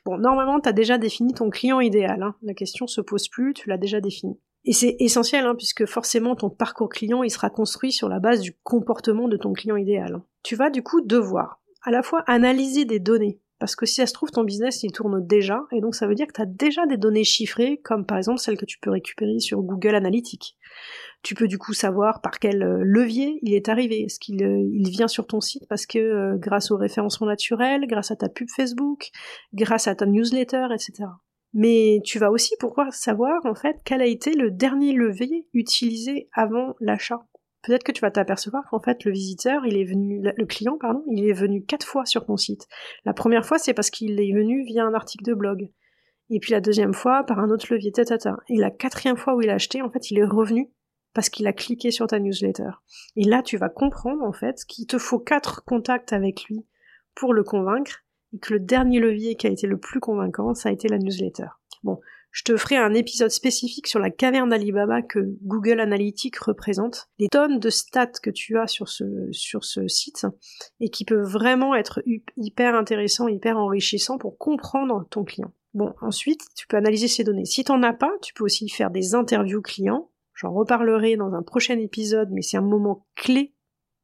Bon, 0.04 0.18
normalement, 0.18 0.60
tu 0.60 0.68
as 0.68 0.72
déjà 0.72 0.98
défini 0.98 1.32
ton 1.32 1.48
client 1.48 1.80
idéal. 1.80 2.22
Hein. 2.22 2.36
La 2.42 2.52
question 2.52 2.86
se 2.86 3.00
pose 3.00 3.26
plus, 3.28 3.54
tu 3.54 3.70
l'as 3.70 3.78
déjà 3.78 4.02
défini. 4.02 4.38
Et 4.66 4.74
c'est 4.74 4.96
essentiel, 4.98 5.46
hein, 5.46 5.54
puisque 5.56 5.86
forcément 5.86 6.36
ton 6.36 6.50
parcours 6.50 6.90
client, 6.90 7.22
il 7.22 7.30
sera 7.30 7.48
construit 7.48 7.90
sur 7.90 8.10
la 8.10 8.20
base 8.20 8.42
du 8.42 8.52
comportement 8.62 9.28
de 9.28 9.38
ton 9.38 9.54
client 9.54 9.76
idéal. 9.76 10.20
Tu 10.42 10.56
vas 10.56 10.68
du 10.68 10.82
coup 10.82 11.00
devoir 11.00 11.62
à 11.82 11.90
la 11.90 12.02
fois 12.02 12.22
analyser 12.26 12.84
des 12.84 12.98
données, 12.98 13.40
parce 13.60 13.76
que 13.76 13.84
si 13.84 13.96
ça 13.96 14.06
se 14.06 14.14
trouve, 14.14 14.30
ton 14.30 14.42
business, 14.42 14.82
il 14.82 14.90
tourne 14.90 15.24
déjà, 15.24 15.64
et 15.70 15.82
donc 15.82 15.94
ça 15.94 16.06
veut 16.06 16.14
dire 16.14 16.26
que 16.26 16.32
tu 16.32 16.40
as 16.40 16.46
déjà 16.46 16.86
des 16.86 16.96
données 16.96 17.24
chiffrées, 17.24 17.78
comme 17.84 18.06
par 18.06 18.16
exemple 18.16 18.40
celles 18.40 18.56
que 18.56 18.64
tu 18.64 18.78
peux 18.80 18.90
récupérer 18.90 19.38
sur 19.38 19.60
Google 19.60 19.94
Analytics. 19.94 20.56
Tu 21.22 21.34
peux 21.34 21.46
du 21.46 21.58
coup 21.58 21.74
savoir 21.74 22.22
par 22.22 22.38
quel 22.38 22.62
euh, 22.62 22.80
levier 22.82 23.38
il 23.42 23.52
est 23.52 23.68
arrivé. 23.68 24.04
Est-ce 24.04 24.18
qu'il 24.18 24.42
euh, 24.42 24.66
vient 24.88 25.08
sur 25.08 25.26
ton 25.26 25.42
site 25.42 25.68
parce 25.68 25.84
que 25.84 25.98
euh, 25.98 26.36
grâce 26.38 26.70
au 26.70 26.78
référencement 26.78 27.26
naturel, 27.26 27.86
grâce 27.86 28.10
à 28.10 28.16
ta 28.16 28.30
pub 28.30 28.48
Facebook, 28.48 29.10
grâce 29.52 29.86
à 29.86 29.94
ta 29.94 30.06
newsletter, 30.06 30.68
etc. 30.72 31.10
Mais 31.52 32.00
tu 32.04 32.18
vas 32.18 32.30
aussi 32.30 32.54
pouvoir 32.58 32.94
savoir 32.94 33.44
en 33.44 33.54
fait 33.54 33.76
quel 33.84 34.00
a 34.00 34.06
été 34.06 34.32
le 34.32 34.50
dernier 34.50 34.94
levier 34.94 35.46
utilisé 35.52 36.30
avant 36.32 36.74
l'achat. 36.80 37.20
Peut-être 37.62 37.84
que 37.84 37.92
tu 37.92 38.00
vas 38.00 38.10
t'apercevoir 38.10 38.64
qu'en 38.70 38.80
fait 38.80 39.04
le 39.04 39.12
visiteur, 39.12 39.66
il 39.66 39.76
est 39.76 39.84
venu, 39.84 40.22
le 40.22 40.46
client 40.46 40.78
pardon, 40.78 41.04
il 41.10 41.28
est 41.28 41.32
venu 41.32 41.64
quatre 41.64 41.86
fois 41.86 42.06
sur 42.06 42.24
ton 42.24 42.36
site. 42.36 42.66
La 43.04 43.12
première 43.12 43.44
fois 43.44 43.58
c'est 43.58 43.74
parce 43.74 43.90
qu'il 43.90 44.20
est 44.20 44.32
venu 44.32 44.64
via 44.64 44.84
un 44.84 44.94
article 44.94 45.24
de 45.24 45.34
blog. 45.34 45.70
Et 46.30 46.38
puis 46.38 46.52
la 46.52 46.60
deuxième 46.60 46.94
fois, 46.94 47.24
par 47.24 47.40
un 47.40 47.50
autre 47.50 47.66
levier, 47.70 47.90
tata. 47.90 48.36
Et 48.48 48.56
la 48.56 48.70
quatrième 48.70 49.16
fois 49.16 49.34
où 49.34 49.42
il 49.42 49.50
a 49.50 49.54
acheté, 49.54 49.82
en 49.82 49.90
fait, 49.90 50.10
il 50.10 50.18
est 50.18 50.24
revenu 50.24 50.70
parce 51.12 51.28
qu'il 51.28 51.48
a 51.48 51.52
cliqué 51.52 51.90
sur 51.90 52.06
ta 52.06 52.20
newsletter. 52.20 52.70
Et 53.16 53.24
là, 53.24 53.42
tu 53.42 53.56
vas 53.56 53.68
comprendre, 53.68 54.22
en 54.22 54.32
fait, 54.32 54.64
qu'il 54.68 54.86
te 54.86 54.96
faut 54.96 55.18
quatre 55.18 55.64
contacts 55.64 56.12
avec 56.12 56.44
lui 56.44 56.64
pour 57.16 57.34
le 57.34 57.42
convaincre, 57.42 58.04
et 58.32 58.38
que 58.38 58.54
le 58.54 58.60
dernier 58.60 59.00
levier 59.00 59.34
qui 59.34 59.48
a 59.48 59.50
été 59.50 59.66
le 59.66 59.76
plus 59.76 59.98
convaincant, 59.98 60.54
ça 60.54 60.68
a 60.68 60.72
été 60.72 60.86
la 60.86 60.98
newsletter. 60.98 61.48
Bon, 61.82 61.98
je 62.30 62.44
te 62.44 62.56
ferai 62.56 62.76
un 62.76 62.94
épisode 62.94 63.30
spécifique 63.30 63.86
sur 63.86 63.98
la 63.98 64.10
caverne 64.10 64.50
d'Alibaba 64.50 65.02
que 65.02 65.18
Google 65.42 65.80
Analytics 65.80 66.38
représente, 66.38 67.08
les 67.18 67.28
tonnes 67.28 67.58
de 67.58 67.70
stats 67.70 68.20
que 68.22 68.30
tu 68.30 68.58
as 68.58 68.68
sur 68.68 68.88
ce, 68.88 69.04
sur 69.32 69.64
ce 69.64 69.88
site 69.88 70.26
et 70.78 70.90
qui 70.90 71.04
peuvent 71.04 71.28
vraiment 71.28 71.74
être 71.74 72.02
hyper 72.36 72.74
intéressants, 72.74 73.28
hyper 73.28 73.56
enrichissants 73.56 74.18
pour 74.18 74.38
comprendre 74.38 75.06
ton 75.10 75.24
client. 75.24 75.52
Bon, 75.74 75.92
ensuite, 76.00 76.42
tu 76.56 76.66
peux 76.66 76.76
analyser 76.76 77.08
ces 77.08 77.24
données. 77.24 77.44
Si 77.44 77.64
t'en 77.64 77.82
as 77.82 77.92
pas, 77.92 78.12
tu 78.22 78.32
peux 78.34 78.44
aussi 78.44 78.68
faire 78.68 78.90
des 78.90 79.14
interviews 79.14 79.62
clients. 79.62 80.10
J'en 80.34 80.52
reparlerai 80.52 81.16
dans 81.16 81.34
un 81.34 81.42
prochain 81.42 81.78
épisode, 81.78 82.30
mais 82.32 82.42
c'est 82.42 82.56
un 82.56 82.62
moment 82.62 83.06
clé, 83.14 83.54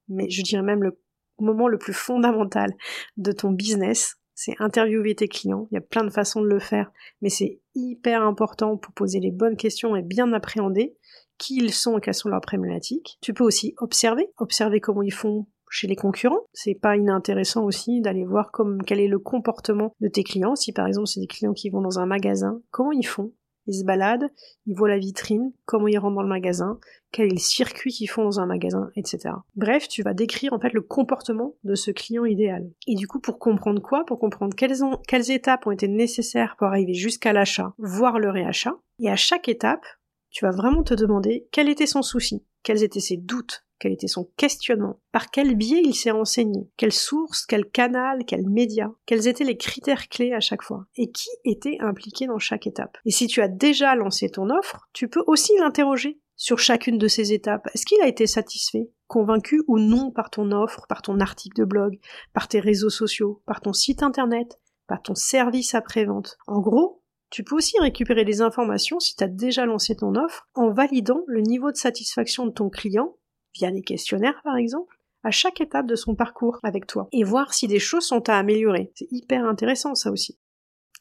mais 0.08 0.28
je 0.30 0.42
dirais 0.42 0.62
même 0.62 0.82
le 0.82 0.98
moment 1.38 1.68
le 1.68 1.78
plus 1.78 1.92
fondamental 1.92 2.72
de 3.16 3.32
ton 3.32 3.50
business 3.50 4.16
c'est 4.36 4.54
interviewer 4.58 5.14
tes 5.14 5.28
clients. 5.28 5.66
Il 5.70 5.74
y 5.74 5.78
a 5.78 5.80
plein 5.80 6.04
de 6.04 6.10
façons 6.10 6.42
de 6.42 6.46
le 6.46 6.60
faire, 6.60 6.92
mais 7.22 7.30
c'est 7.30 7.58
hyper 7.80 8.22
important 8.22 8.76
pour 8.76 8.92
poser 8.94 9.20
les 9.20 9.30
bonnes 9.30 9.56
questions 9.56 9.96
et 9.96 10.02
bien 10.02 10.32
appréhender 10.32 10.96
qui 11.38 11.56
ils 11.56 11.72
sont 11.72 11.98
et 11.98 12.00
quelles 12.00 12.14
sont 12.14 12.28
leurs 12.28 12.40
problématiques. 12.40 13.18
Tu 13.20 13.34
peux 13.34 13.44
aussi 13.44 13.74
observer, 13.78 14.30
observer 14.38 14.80
comment 14.80 15.02
ils 15.02 15.12
font 15.12 15.46
chez 15.70 15.86
les 15.86 15.96
concurrents. 15.96 16.46
C'est 16.52 16.74
pas 16.74 16.96
inintéressant 16.96 17.64
aussi 17.64 18.00
d'aller 18.00 18.24
voir 18.24 18.50
comme, 18.50 18.82
quel 18.82 19.00
est 19.00 19.08
le 19.08 19.18
comportement 19.18 19.92
de 20.00 20.08
tes 20.08 20.22
clients. 20.22 20.56
Si 20.56 20.72
par 20.72 20.86
exemple 20.86 21.08
c'est 21.08 21.20
des 21.20 21.26
clients 21.26 21.52
qui 21.52 21.70
vont 21.70 21.82
dans 21.82 21.98
un 21.98 22.06
magasin, 22.06 22.60
comment 22.70 22.92
ils 22.92 23.06
font 23.06 23.32
ils 23.66 23.80
se 23.80 23.84
baladent, 23.84 24.28
ils 24.66 24.76
voient 24.76 24.88
la 24.88 24.98
vitrine, 24.98 25.52
comment 25.64 25.88
ils 25.88 25.98
rentrent 25.98 26.16
dans 26.16 26.22
le 26.22 26.28
magasin, 26.28 26.78
quel 27.12 27.26
est 27.26 27.32
le 27.32 27.38
circuit 27.38 27.92
qu'ils 27.92 28.10
font 28.10 28.24
dans 28.24 28.40
un 28.40 28.46
magasin, 28.46 28.90
etc. 28.96 29.34
Bref, 29.54 29.88
tu 29.88 30.02
vas 30.02 30.14
décrire 30.14 30.52
en 30.52 30.60
fait 30.60 30.72
le 30.72 30.82
comportement 30.82 31.54
de 31.64 31.74
ce 31.74 31.90
client 31.90 32.24
idéal. 32.24 32.70
Et 32.86 32.94
du 32.94 33.06
coup, 33.06 33.20
pour 33.20 33.38
comprendre 33.38 33.82
quoi? 33.82 34.04
Pour 34.04 34.18
comprendre 34.18 34.54
quelles 34.54 35.30
étapes 35.30 35.66
ont 35.66 35.70
été 35.70 35.88
nécessaires 35.88 36.56
pour 36.58 36.68
arriver 36.68 36.94
jusqu'à 36.94 37.32
l'achat, 37.32 37.74
voire 37.78 38.18
le 38.18 38.30
réachat. 38.30 38.76
Et 39.00 39.10
à 39.10 39.16
chaque 39.16 39.48
étape, 39.48 39.84
tu 40.30 40.44
vas 40.44 40.50
vraiment 40.50 40.82
te 40.82 40.94
demander 40.94 41.48
quel 41.52 41.68
était 41.68 41.86
son 41.86 42.02
souci, 42.02 42.44
quels 42.62 42.82
étaient 42.82 43.00
ses 43.00 43.16
doutes, 43.16 43.65
quel 43.78 43.92
était 43.92 44.06
son 44.08 44.28
questionnement, 44.36 45.00
par 45.12 45.30
quel 45.30 45.54
biais 45.54 45.82
il 45.84 45.94
s'est 45.94 46.10
renseigné, 46.10 46.68
quelle 46.76 46.92
source, 46.92 47.46
quel 47.46 47.66
canal, 47.66 48.24
quel 48.26 48.48
média, 48.48 48.90
quels 49.06 49.28
étaient 49.28 49.44
les 49.44 49.56
critères 49.56 50.08
clés 50.08 50.32
à 50.32 50.40
chaque 50.40 50.62
fois, 50.62 50.86
et 50.96 51.10
qui 51.10 51.28
était 51.44 51.78
impliqué 51.80 52.26
dans 52.26 52.38
chaque 52.38 52.66
étape. 52.66 52.98
Et 53.04 53.10
si 53.10 53.26
tu 53.26 53.42
as 53.42 53.48
déjà 53.48 53.94
lancé 53.94 54.28
ton 54.30 54.50
offre, 54.50 54.88
tu 54.92 55.08
peux 55.08 55.22
aussi 55.26 55.52
l'interroger 55.58 56.20
sur 56.36 56.58
chacune 56.58 56.98
de 56.98 57.08
ces 57.08 57.32
étapes. 57.32 57.68
Est-ce 57.74 57.86
qu'il 57.86 58.00
a 58.02 58.08
été 58.08 58.26
satisfait, 58.26 58.90
convaincu 59.06 59.62
ou 59.66 59.78
non 59.78 60.10
par 60.10 60.30
ton 60.30 60.52
offre, 60.52 60.86
par 60.88 61.02
ton 61.02 61.20
article 61.20 61.60
de 61.60 61.64
blog, 61.64 61.98
par 62.32 62.48
tes 62.48 62.60
réseaux 62.60 62.90
sociaux, 62.90 63.42
par 63.46 63.60
ton 63.60 63.72
site 63.72 64.02
internet, 64.02 64.58
par 64.86 65.02
ton 65.02 65.14
service 65.14 65.74
après-vente? 65.74 66.36
En 66.46 66.60
gros, 66.60 67.02
tu 67.30 67.42
peux 67.42 67.56
aussi 67.56 67.78
récupérer 67.80 68.24
des 68.24 68.40
informations 68.40 69.00
si 69.00 69.16
tu 69.16 69.24
as 69.24 69.28
déjà 69.28 69.66
lancé 69.66 69.96
ton 69.96 70.14
offre 70.14 70.48
en 70.54 70.70
validant 70.70 71.22
le 71.26 71.40
niveau 71.40 71.72
de 71.72 71.76
satisfaction 71.76 72.46
de 72.46 72.52
ton 72.52 72.68
client 72.68 73.16
via 73.56 73.70
des 73.70 73.82
questionnaires 73.82 74.40
par 74.44 74.56
exemple, 74.56 74.96
à 75.22 75.30
chaque 75.30 75.60
étape 75.60 75.86
de 75.86 75.96
son 75.96 76.14
parcours 76.14 76.58
avec 76.62 76.86
toi, 76.86 77.08
et 77.12 77.24
voir 77.24 77.52
si 77.52 77.66
des 77.66 77.80
choses 77.80 78.04
sont 78.04 78.28
à 78.28 78.38
améliorer. 78.38 78.92
C'est 78.94 79.08
hyper 79.10 79.44
intéressant 79.44 79.94
ça 79.94 80.10
aussi. 80.10 80.38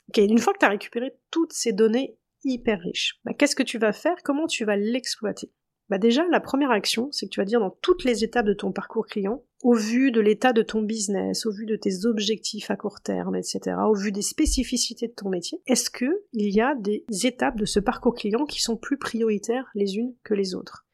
Ok, 0.10 0.18
une 0.18 0.40
fois 0.40 0.54
que 0.54 0.60
tu 0.60 0.66
as 0.66 0.70
récupéré 0.70 1.14
toutes 1.32 1.54
ces 1.54 1.74
données 1.74 2.18
hyper 2.44 2.80
riches, 2.80 3.20
bah, 3.24 3.34
qu'est-ce 3.34 3.56
que 3.56 3.64
tu 3.64 3.78
vas 3.78 3.94
faire? 3.94 4.18
Comment 4.24 4.48
tu 4.48 4.66
vas 4.66 4.76
l'exploiter? 4.76 5.52
Bah 5.88 6.00
déjà, 6.00 6.26
la 6.32 6.40
première 6.40 6.72
action, 6.72 7.10
c'est 7.12 7.28
que 7.28 7.32
tu 7.32 7.40
vas 7.40 7.46
dire 7.46 7.60
dans 7.60 7.70
toutes 7.70 8.04
les 8.04 8.24
étapes 8.24 8.48
de 8.48 8.54
ton 8.54 8.72
parcours 8.72 9.06
client, 9.06 9.44
au 9.62 9.76
vu 9.76 10.12
de 10.12 10.20
l'état 10.20 10.52
de 10.52 10.64
ton 10.64 10.82
business, 10.82 11.46
au 11.46 11.52
vu 11.52 11.68
de 11.68 11.76
tes 11.76 12.06
objectifs 12.06 12.72
à 12.72 12.76
court 12.76 13.02
terme, 13.02 13.36
etc., 13.36 13.78
au 13.88 13.94
vu 13.94 14.12
des 14.12 14.24
spécificités 14.24 15.08
de 15.08 15.14
ton 15.14 15.30
métier, 15.30 15.62
est-ce 15.68 15.92
que 15.92 16.24
il 16.34 16.54
y 16.54 16.60
a 16.60 16.74
des 16.76 17.06
étapes 17.24 17.58
de 17.58 17.66
ce 17.66 17.80
parcours 17.80 18.16
client 18.16 18.46
qui 18.46 18.62
sont 18.62 18.78
plus 18.78 18.98
prioritaires 18.98 19.70
les 19.76 19.98
unes 19.98 20.16
que 20.24 20.34
les 20.34 20.56
autres? 20.56 20.85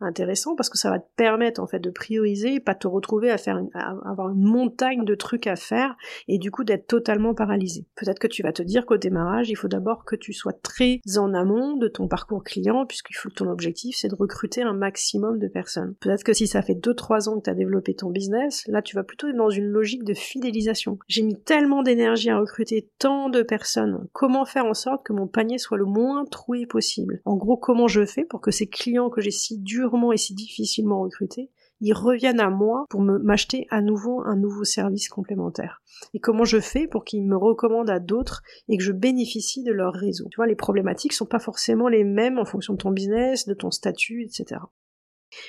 Intéressant 0.00 0.56
parce 0.56 0.68
que 0.68 0.78
ça 0.78 0.90
va 0.90 0.98
te 0.98 1.08
permettre 1.16 1.60
en 1.60 1.66
fait 1.66 1.80
de 1.80 1.90
prioriser 1.90 2.54
et 2.54 2.60
pas 2.60 2.74
te 2.74 2.86
retrouver 2.86 3.30
à 3.30 3.38
faire 3.38 3.58
une, 3.58 3.70
à 3.74 3.94
avoir 4.08 4.30
une 4.30 4.42
montagne 4.42 5.04
de 5.04 5.14
trucs 5.14 5.46
à 5.46 5.56
faire 5.56 5.96
et 6.28 6.38
du 6.38 6.50
coup 6.50 6.64
d'être 6.64 6.86
totalement 6.86 7.34
paralysé. 7.34 7.86
Peut-être 7.96 8.18
que 8.18 8.26
tu 8.26 8.42
vas 8.42 8.52
te 8.52 8.62
dire 8.62 8.86
qu'au 8.86 8.96
démarrage, 8.96 9.50
il 9.50 9.56
faut 9.56 9.68
d'abord 9.68 10.04
que 10.04 10.16
tu 10.16 10.32
sois 10.32 10.52
très 10.52 11.00
en 11.16 11.34
amont 11.34 11.76
de 11.76 11.88
ton 11.88 12.08
parcours 12.08 12.44
client 12.44 12.86
puisqu'il 12.86 13.14
faut 13.14 13.28
que 13.28 13.34
ton 13.34 13.50
objectif 13.50 13.96
c'est 13.98 14.08
de 14.08 14.14
recruter 14.14 14.62
un 14.62 14.72
maximum 14.72 15.38
de 15.38 15.48
personnes. 15.48 15.94
Peut-être 16.00 16.24
que 16.24 16.32
si 16.32 16.46
ça 16.46 16.62
fait 16.62 16.74
2-3 16.74 17.28
ans 17.28 17.38
que 17.38 17.44
tu 17.44 17.50
as 17.50 17.54
développé 17.54 17.94
ton 17.94 18.10
business, 18.10 18.64
là 18.68 18.82
tu 18.82 18.96
vas 18.96 19.04
plutôt 19.04 19.28
être 19.28 19.36
dans 19.36 19.50
une 19.50 19.66
logique 19.66 20.04
de 20.04 20.14
fidélisation. 20.14 20.98
J'ai 21.08 21.22
mis 21.22 21.40
tellement 21.40 21.82
d'énergie 21.82 22.30
à 22.30 22.38
recruter 22.38 22.88
tant 22.98 23.28
de 23.28 23.42
personnes. 23.42 24.08
Comment 24.12 24.44
faire 24.44 24.66
en 24.66 24.74
sorte 24.74 25.04
que 25.04 25.12
mon 25.12 25.26
panier 25.26 25.58
soit 25.58 25.78
le 25.78 25.84
moins 25.84 26.24
troué 26.24 26.66
possible? 26.66 27.20
En 27.24 27.36
gros, 27.36 27.56
comment 27.56 27.88
je 27.88 28.04
fais 28.04 28.24
pour 28.24 28.40
que 28.40 28.50
ces 28.50 28.66
clients 28.66 29.10
que 29.10 29.20
j'ai 29.20 29.30
si 29.30 29.58
durs 29.58 29.89
et 30.12 30.16
si 30.16 30.34
difficilement 30.34 31.00
recrutés, 31.00 31.50
ils 31.80 31.94
reviennent 31.94 32.40
à 32.40 32.50
moi 32.50 32.84
pour 32.90 33.00
m'acheter 33.00 33.66
à 33.70 33.80
nouveau 33.80 34.22
un 34.24 34.36
nouveau 34.36 34.64
service 34.64 35.08
complémentaire. 35.08 35.82
Et 36.12 36.20
comment 36.20 36.44
je 36.44 36.60
fais 36.60 36.86
pour 36.86 37.04
qu'ils 37.04 37.26
me 37.26 37.36
recommandent 37.36 37.90
à 37.90 38.00
d'autres 38.00 38.42
et 38.68 38.76
que 38.76 38.84
je 38.84 38.92
bénéficie 38.92 39.62
de 39.62 39.72
leur 39.72 39.94
réseau? 39.94 40.26
Tu 40.30 40.36
vois, 40.36 40.46
les 40.46 40.56
problématiques 40.56 41.14
sont 41.14 41.26
pas 41.26 41.38
forcément 41.38 41.88
les 41.88 42.04
mêmes 42.04 42.38
en 42.38 42.44
fonction 42.44 42.74
de 42.74 42.78
ton 42.78 42.90
business, 42.90 43.46
de 43.46 43.54
ton 43.54 43.70
statut, 43.70 44.24
etc. 44.24 44.60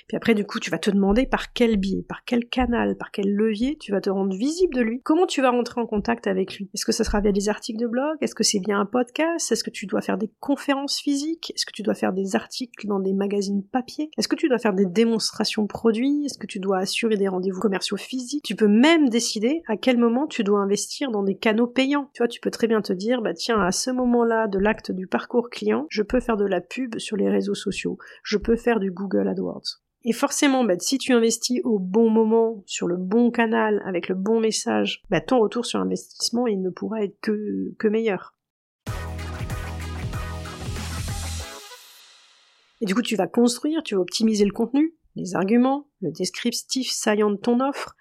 Puis 0.07 0.17
après, 0.17 0.33
du 0.33 0.45
coup, 0.45 0.59
tu 0.59 0.69
vas 0.71 0.79
te 0.79 0.91
demander 0.91 1.25
par 1.25 1.53
quel 1.53 1.77
biais, 1.77 2.05
par 2.07 2.23
quel 2.25 2.47
canal, 2.47 2.95
par 2.97 3.11
quel 3.11 3.33
levier 3.33 3.77
tu 3.77 3.91
vas 3.91 4.01
te 4.01 4.09
rendre 4.09 4.35
visible 4.35 4.73
de 4.73 4.81
lui. 4.81 5.01
Comment 5.03 5.25
tu 5.25 5.41
vas 5.41 5.51
rentrer 5.51 5.81
en 5.81 5.85
contact 5.85 6.27
avec 6.27 6.55
lui? 6.55 6.69
Est-ce 6.73 6.85
que 6.85 6.91
ça 6.91 7.03
sera 7.03 7.21
via 7.21 7.31
des 7.31 7.49
articles 7.49 7.79
de 7.79 7.87
blog? 7.87 8.17
Est-ce 8.21 8.35
que 8.35 8.43
c'est 8.43 8.59
via 8.59 8.77
un 8.77 8.85
podcast? 8.85 9.51
Est-ce 9.51 9.63
que 9.63 9.69
tu 9.69 9.85
dois 9.85 10.01
faire 10.01 10.17
des 10.17 10.31
conférences 10.39 10.99
physiques? 10.99 11.51
Est-ce 11.55 11.65
que 11.65 11.71
tu 11.73 11.81
dois 11.81 11.95
faire 11.95 12.13
des 12.13 12.35
articles 12.35 12.87
dans 12.87 12.99
des 12.99 13.13
magazines 13.13 13.63
papier? 13.63 14.11
Est-ce 14.17 14.27
que 14.27 14.35
tu 14.35 14.49
dois 14.49 14.59
faire 14.59 14.73
des 14.73 14.85
démonstrations 14.85 15.67
produits? 15.67 16.25
Est-ce 16.25 16.37
que 16.37 16.47
tu 16.47 16.59
dois 16.59 16.79
assurer 16.79 17.17
des 17.17 17.27
rendez-vous 17.27 17.59
commerciaux 17.59 17.97
physiques? 17.97 18.43
Tu 18.43 18.55
peux 18.55 18.67
même 18.67 19.09
décider 19.09 19.61
à 19.67 19.77
quel 19.77 19.97
moment 19.97 20.27
tu 20.27 20.43
dois 20.43 20.59
investir 20.59 21.11
dans 21.11 21.23
des 21.23 21.35
canaux 21.35 21.67
payants. 21.67 22.09
Tu 22.13 22.19
vois, 22.19 22.27
tu 22.27 22.39
peux 22.39 22.51
très 22.51 22.67
bien 22.67 22.81
te 22.81 22.93
dire, 22.93 23.21
bah 23.21 23.33
tiens, 23.33 23.61
à 23.61 23.71
ce 23.71 23.91
moment-là 23.91 24.47
de 24.47 24.59
l'acte 24.59 24.91
du 24.91 25.07
parcours 25.07 25.49
client, 25.49 25.85
je 25.89 26.03
peux 26.03 26.19
faire 26.19 26.37
de 26.37 26.45
la 26.45 26.61
pub 26.61 26.99
sur 26.99 27.17
les 27.17 27.29
réseaux 27.29 27.55
sociaux. 27.55 27.97
Je 28.23 28.37
peux 28.37 28.55
faire 28.55 28.79
du 28.79 28.91
Google 28.91 29.27
AdWords. 29.27 29.70
Et 30.03 30.13
forcément, 30.13 30.63
bah, 30.63 30.73
si 30.79 30.97
tu 30.97 31.13
investis 31.13 31.61
au 31.63 31.77
bon 31.77 32.09
moment, 32.09 32.63
sur 32.65 32.87
le 32.87 32.97
bon 32.97 33.29
canal, 33.29 33.83
avec 33.85 34.09
le 34.09 34.15
bon 34.15 34.39
message, 34.39 35.03
bah, 35.11 35.21
ton 35.21 35.39
retour 35.39 35.67
sur 35.67 35.79
investissement, 35.79 36.47
il 36.47 36.59
ne 36.59 36.71
pourra 36.71 37.03
être 37.03 37.19
que, 37.21 37.71
que 37.77 37.87
meilleur. 37.87 38.35
Et 42.81 42.85
du 42.85 42.95
coup, 42.95 43.03
tu 43.03 43.15
vas 43.15 43.27
construire, 43.27 43.83
tu 43.83 43.93
vas 43.93 44.01
optimiser 44.01 44.43
le 44.43 44.51
contenu, 44.51 44.95
les 45.15 45.35
arguments, 45.35 45.87
le 46.01 46.11
descriptif 46.11 46.89
saillant 46.89 47.29
de 47.29 47.35
ton 47.35 47.59
offre. 47.59 47.95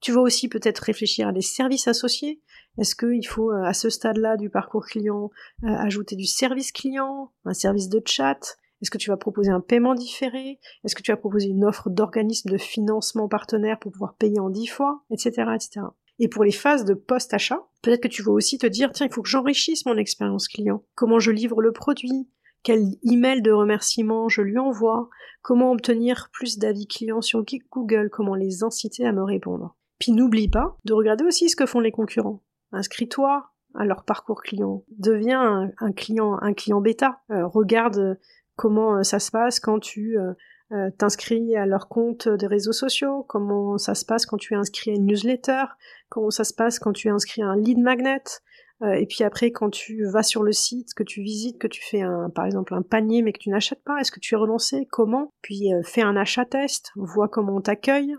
Tu 0.00 0.12
vas 0.12 0.20
aussi 0.20 0.48
peut-être 0.48 0.78
réfléchir 0.78 1.26
à 1.26 1.32
des 1.32 1.42
services 1.42 1.88
associés. 1.88 2.40
Est-ce 2.78 2.94
qu'il 2.94 3.26
faut, 3.26 3.50
euh, 3.50 3.64
à 3.64 3.74
ce 3.74 3.90
stade-là 3.90 4.36
du 4.36 4.50
parcours 4.50 4.86
client, 4.86 5.30
euh, 5.64 5.68
ajouter 5.68 6.14
du 6.14 6.26
service 6.26 6.70
client, 6.70 7.32
un 7.44 7.54
service 7.54 7.88
de 7.88 8.00
chat? 8.06 8.56
Est-ce 8.80 8.90
que 8.90 8.98
tu 8.98 9.10
vas 9.10 9.16
proposer 9.16 9.50
un 9.50 9.60
paiement 9.60 9.94
différé? 9.94 10.58
Est-ce 10.84 10.94
que 10.94 11.02
tu 11.02 11.10
vas 11.10 11.16
proposer 11.16 11.48
une 11.48 11.64
offre 11.64 11.90
d'organisme 11.90 12.50
de 12.50 12.58
financement 12.58 13.28
partenaire 13.28 13.78
pour 13.78 13.92
pouvoir 13.92 14.14
payer 14.14 14.40
en 14.40 14.50
10 14.50 14.66
fois 14.66 15.02
Etc. 15.10 15.30
etc. 15.54 15.80
Et 16.18 16.28
pour 16.28 16.44
les 16.44 16.52
phases 16.52 16.84
de 16.84 16.94
post-achat, 16.94 17.66
peut-être 17.82 18.02
que 18.02 18.08
tu 18.08 18.22
vas 18.22 18.32
aussi 18.32 18.58
te 18.58 18.66
dire, 18.66 18.92
tiens, 18.92 19.06
il 19.06 19.12
faut 19.12 19.22
que 19.22 19.28
j'enrichisse 19.28 19.86
mon 19.86 19.96
expérience 19.96 20.48
client. 20.48 20.84
Comment 20.94 21.18
je 21.18 21.30
livre 21.30 21.62
le 21.62 21.72
produit? 21.72 22.28
Quel 22.62 22.84
email 23.02 23.40
de 23.40 23.52
remerciement 23.52 24.28
je 24.28 24.42
lui 24.42 24.58
envoie? 24.58 25.08
Comment 25.40 25.72
obtenir 25.72 26.28
plus 26.32 26.58
d'avis 26.58 26.86
clients 26.86 27.22
sur 27.22 27.42
Google? 27.70 28.10
Comment 28.10 28.34
les 28.34 28.62
inciter 28.62 29.06
à 29.06 29.12
me 29.12 29.22
répondre? 29.22 29.76
Puis 29.98 30.12
n'oublie 30.12 30.48
pas 30.48 30.76
de 30.84 30.92
regarder 30.92 31.24
aussi 31.24 31.48
ce 31.48 31.56
que 31.56 31.66
font 31.66 31.80
les 31.80 31.92
concurrents. 31.92 32.42
Inscris-toi 32.72 33.50
à 33.74 33.84
leur 33.84 34.04
parcours 34.04 34.42
client. 34.42 34.84
Deviens 34.90 35.70
un, 35.78 35.92
client, 35.92 36.38
un 36.40 36.80
bêta. 36.80 37.20
Euh, 37.30 37.46
regarde 37.46 38.18
comment 38.60 38.98
euh, 38.98 39.02
ça 39.04 39.18
se 39.18 39.30
passe 39.30 39.58
quand 39.58 39.78
tu 39.80 40.18
euh, 40.18 40.34
euh, 40.72 40.90
t'inscris 40.98 41.56
à 41.56 41.64
leur 41.64 41.88
compte 41.88 42.28
des 42.28 42.46
réseaux 42.46 42.72
sociaux, 42.72 43.24
comment 43.26 43.78
ça 43.78 43.94
se 43.94 44.04
passe 44.04 44.26
quand 44.26 44.36
tu 44.36 44.52
es 44.52 44.56
inscrit 44.56 44.90
à 44.90 44.94
une 44.94 45.06
newsletter, 45.06 45.64
comment 46.10 46.28
ça 46.28 46.44
se 46.44 46.52
passe 46.52 46.78
quand 46.78 46.92
tu 46.92 47.08
es 47.08 47.10
inscrit 47.10 47.40
à 47.40 47.46
un 47.46 47.56
lead 47.56 47.78
magnet, 47.78 48.22
et 48.82 49.04
puis 49.06 49.24
après 49.24 49.50
quand 49.50 49.68
tu 49.68 50.04
vas 50.06 50.22
sur 50.22 50.42
le 50.42 50.52
site, 50.52 50.94
que 50.94 51.02
tu 51.02 51.22
visites, 51.22 51.58
que 51.58 51.66
tu 51.66 51.82
fais 51.82 52.02
par 52.34 52.46
exemple 52.46 52.72
un 52.72 52.80
panier 52.80 53.20
mais 53.20 53.32
que 53.32 53.38
tu 53.38 53.50
n'achètes 53.50 53.82
pas, 53.82 53.98
est-ce 53.98 54.10
que 54.12 54.20
tu 54.20 54.34
es 54.34 54.38
relancé, 54.38 54.86
comment, 54.90 55.32
puis 55.42 55.70
fais 55.82 56.00
un 56.02 56.16
achat 56.16 56.46
test, 56.46 56.92
vois 56.96 57.28
comment 57.28 57.56
on 57.56 57.60
t'accueille, 57.60 58.16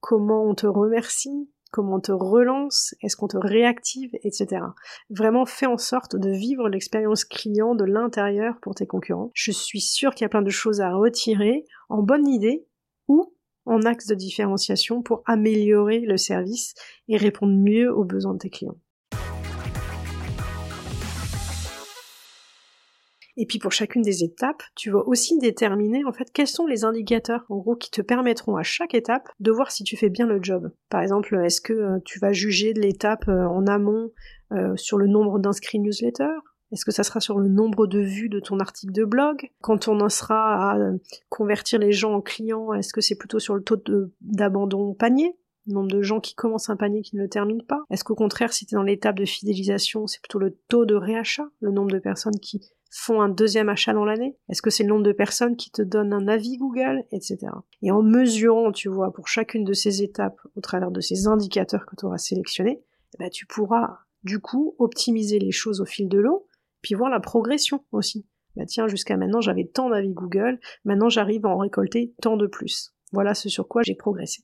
comment 0.00 0.44
on 0.44 0.54
te 0.54 0.66
remercie, 0.66 1.48
comment 1.72 1.96
on 1.96 2.00
te 2.00 2.12
relance, 2.12 2.94
est-ce 3.02 3.16
qu'on 3.16 3.26
te 3.26 3.38
réactive, 3.38 4.10
etc. 4.22 4.62
Vraiment, 5.10 5.46
fais 5.46 5.66
en 5.66 5.78
sorte 5.78 6.14
de 6.14 6.30
vivre 6.30 6.68
l'expérience 6.68 7.24
client 7.24 7.74
de 7.74 7.84
l'intérieur 7.84 8.58
pour 8.62 8.74
tes 8.74 8.86
concurrents. 8.86 9.30
Je 9.34 9.50
suis 9.50 9.80
sûre 9.80 10.14
qu'il 10.14 10.24
y 10.24 10.26
a 10.26 10.28
plein 10.28 10.42
de 10.42 10.50
choses 10.50 10.80
à 10.80 10.92
retirer 10.92 11.64
en 11.88 12.02
bonne 12.02 12.28
idée 12.28 12.66
ou 13.08 13.34
en 13.64 13.82
axe 13.82 14.06
de 14.06 14.14
différenciation 14.14 15.02
pour 15.02 15.22
améliorer 15.26 16.00
le 16.00 16.16
service 16.16 16.74
et 17.08 17.16
répondre 17.16 17.54
mieux 17.54 17.92
aux 17.92 18.04
besoins 18.04 18.34
de 18.34 18.38
tes 18.38 18.50
clients. 18.50 18.76
Et 23.36 23.46
puis 23.46 23.58
pour 23.58 23.72
chacune 23.72 24.02
des 24.02 24.24
étapes, 24.24 24.62
tu 24.74 24.90
vas 24.90 25.00
aussi 25.06 25.38
déterminer 25.38 26.04
en 26.04 26.12
fait 26.12 26.30
quels 26.32 26.48
sont 26.48 26.66
les 26.66 26.84
indicateurs 26.84 27.46
en 27.48 27.56
gros 27.56 27.76
qui 27.76 27.90
te 27.90 28.02
permettront 28.02 28.56
à 28.56 28.62
chaque 28.62 28.94
étape 28.94 29.28
de 29.40 29.50
voir 29.50 29.70
si 29.70 29.84
tu 29.84 29.96
fais 29.96 30.10
bien 30.10 30.26
le 30.26 30.42
job. 30.42 30.70
Par 30.90 31.00
exemple, 31.00 31.40
est-ce 31.42 31.60
que 31.60 31.72
euh, 31.72 31.98
tu 32.04 32.18
vas 32.18 32.32
juger 32.32 32.74
de 32.74 32.80
l'étape 32.80 33.28
euh, 33.28 33.46
en 33.46 33.66
amont 33.66 34.10
euh, 34.52 34.76
sur 34.76 34.98
le 34.98 35.06
nombre 35.06 35.38
d'inscrits 35.38 35.78
newsletter 35.78 36.28
est-ce 36.72 36.86
que 36.86 36.90
ça 36.90 37.02
sera 37.02 37.20
sur 37.20 37.38
le 37.38 37.50
nombre 37.50 37.86
de 37.86 38.00
vues 38.00 38.30
de 38.30 38.40
ton 38.40 38.58
article 38.58 38.94
de 38.94 39.04
blog? 39.04 39.50
Quand 39.60 39.88
on 39.88 40.00
en 40.00 40.08
sera 40.08 40.72
à 40.72 40.78
convertir 41.28 41.78
les 41.78 41.92
gens 41.92 42.14
en 42.14 42.22
clients, 42.22 42.72
est-ce 42.72 42.94
que 42.94 43.02
c'est 43.02 43.14
plutôt 43.14 43.38
sur 43.38 43.54
le 43.54 43.62
taux 43.62 43.76
d'abandon 44.22 44.94
panier? 44.94 45.36
Nombre 45.66 45.90
de 45.90 46.00
gens 46.00 46.18
qui 46.18 46.34
commencent 46.34 46.70
un 46.70 46.76
panier 46.76 47.02
qui 47.02 47.14
ne 47.16 47.20
le 47.20 47.28
terminent 47.28 47.62
pas? 47.68 47.82
Est-ce 47.90 48.04
qu'au 48.04 48.14
contraire, 48.14 48.54
si 48.54 48.64
tu 48.64 48.74
es 48.74 48.76
dans 48.76 48.82
l'étape 48.82 49.16
de 49.16 49.26
fidélisation, 49.26 50.06
c'est 50.06 50.22
plutôt 50.22 50.38
le 50.38 50.56
taux 50.68 50.86
de 50.86 50.94
réachat, 50.94 51.46
le 51.60 51.72
nombre 51.72 51.90
de 51.90 51.98
personnes 51.98 52.40
qui 52.40 52.72
font 52.94 53.22
un 53.22 53.28
deuxième 53.28 53.68
achat 53.68 53.94
dans 53.94 54.04
l'année? 54.04 54.36
Est-ce 54.48 54.62
que 54.62 54.70
c'est 54.70 54.82
le 54.82 54.90
nombre 54.90 55.02
de 55.02 55.12
personnes 55.12 55.56
qui 55.56 55.70
te 55.70 55.82
donnent 55.82 56.12
un 56.12 56.28
avis 56.28 56.58
Google, 56.58 57.04
etc. 57.10 57.38
Et 57.80 57.90
en 57.90 58.02
mesurant, 58.02 58.70
tu 58.70 58.88
vois, 58.88 59.12
pour 59.12 59.28
chacune 59.28 59.64
de 59.64 59.72
ces 59.72 60.02
étapes, 60.02 60.40
au 60.56 60.60
travers 60.60 60.90
de 60.90 61.00
ces 61.00 61.26
indicateurs 61.26 61.86
que 61.86 61.96
tu 61.96 62.04
auras 62.04 62.18
sélectionnés, 62.18 62.82
eh 63.14 63.18
ben, 63.18 63.30
tu 63.30 63.46
pourras 63.46 63.98
du 64.24 64.40
coup 64.40 64.74
optimiser 64.78 65.38
les 65.38 65.52
choses 65.52 65.80
au 65.80 65.86
fil 65.86 66.08
de 66.08 66.18
l'eau, 66.18 66.46
puis 66.82 66.94
voir 66.94 67.10
la 67.10 67.20
progression 67.20 67.84
aussi. 67.92 68.26
Bah 68.56 68.66
tiens, 68.66 68.86
jusqu'à 68.86 69.16
maintenant 69.16 69.40
j'avais 69.40 69.64
tant 69.64 69.88
d'avis 69.88 70.12
Google, 70.12 70.60
maintenant 70.84 71.08
j'arrive 71.08 71.46
à 71.46 71.48
en 71.48 71.56
récolter 71.56 72.14
tant 72.20 72.36
de 72.36 72.46
plus. 72.46 72.94
Voilà 73.10 73.34
ce 73.34 73.48
sur 73.48 73.66
quoi 73.66 73.82
j'ai 73.82 73.94
progressé. 73.94 74.42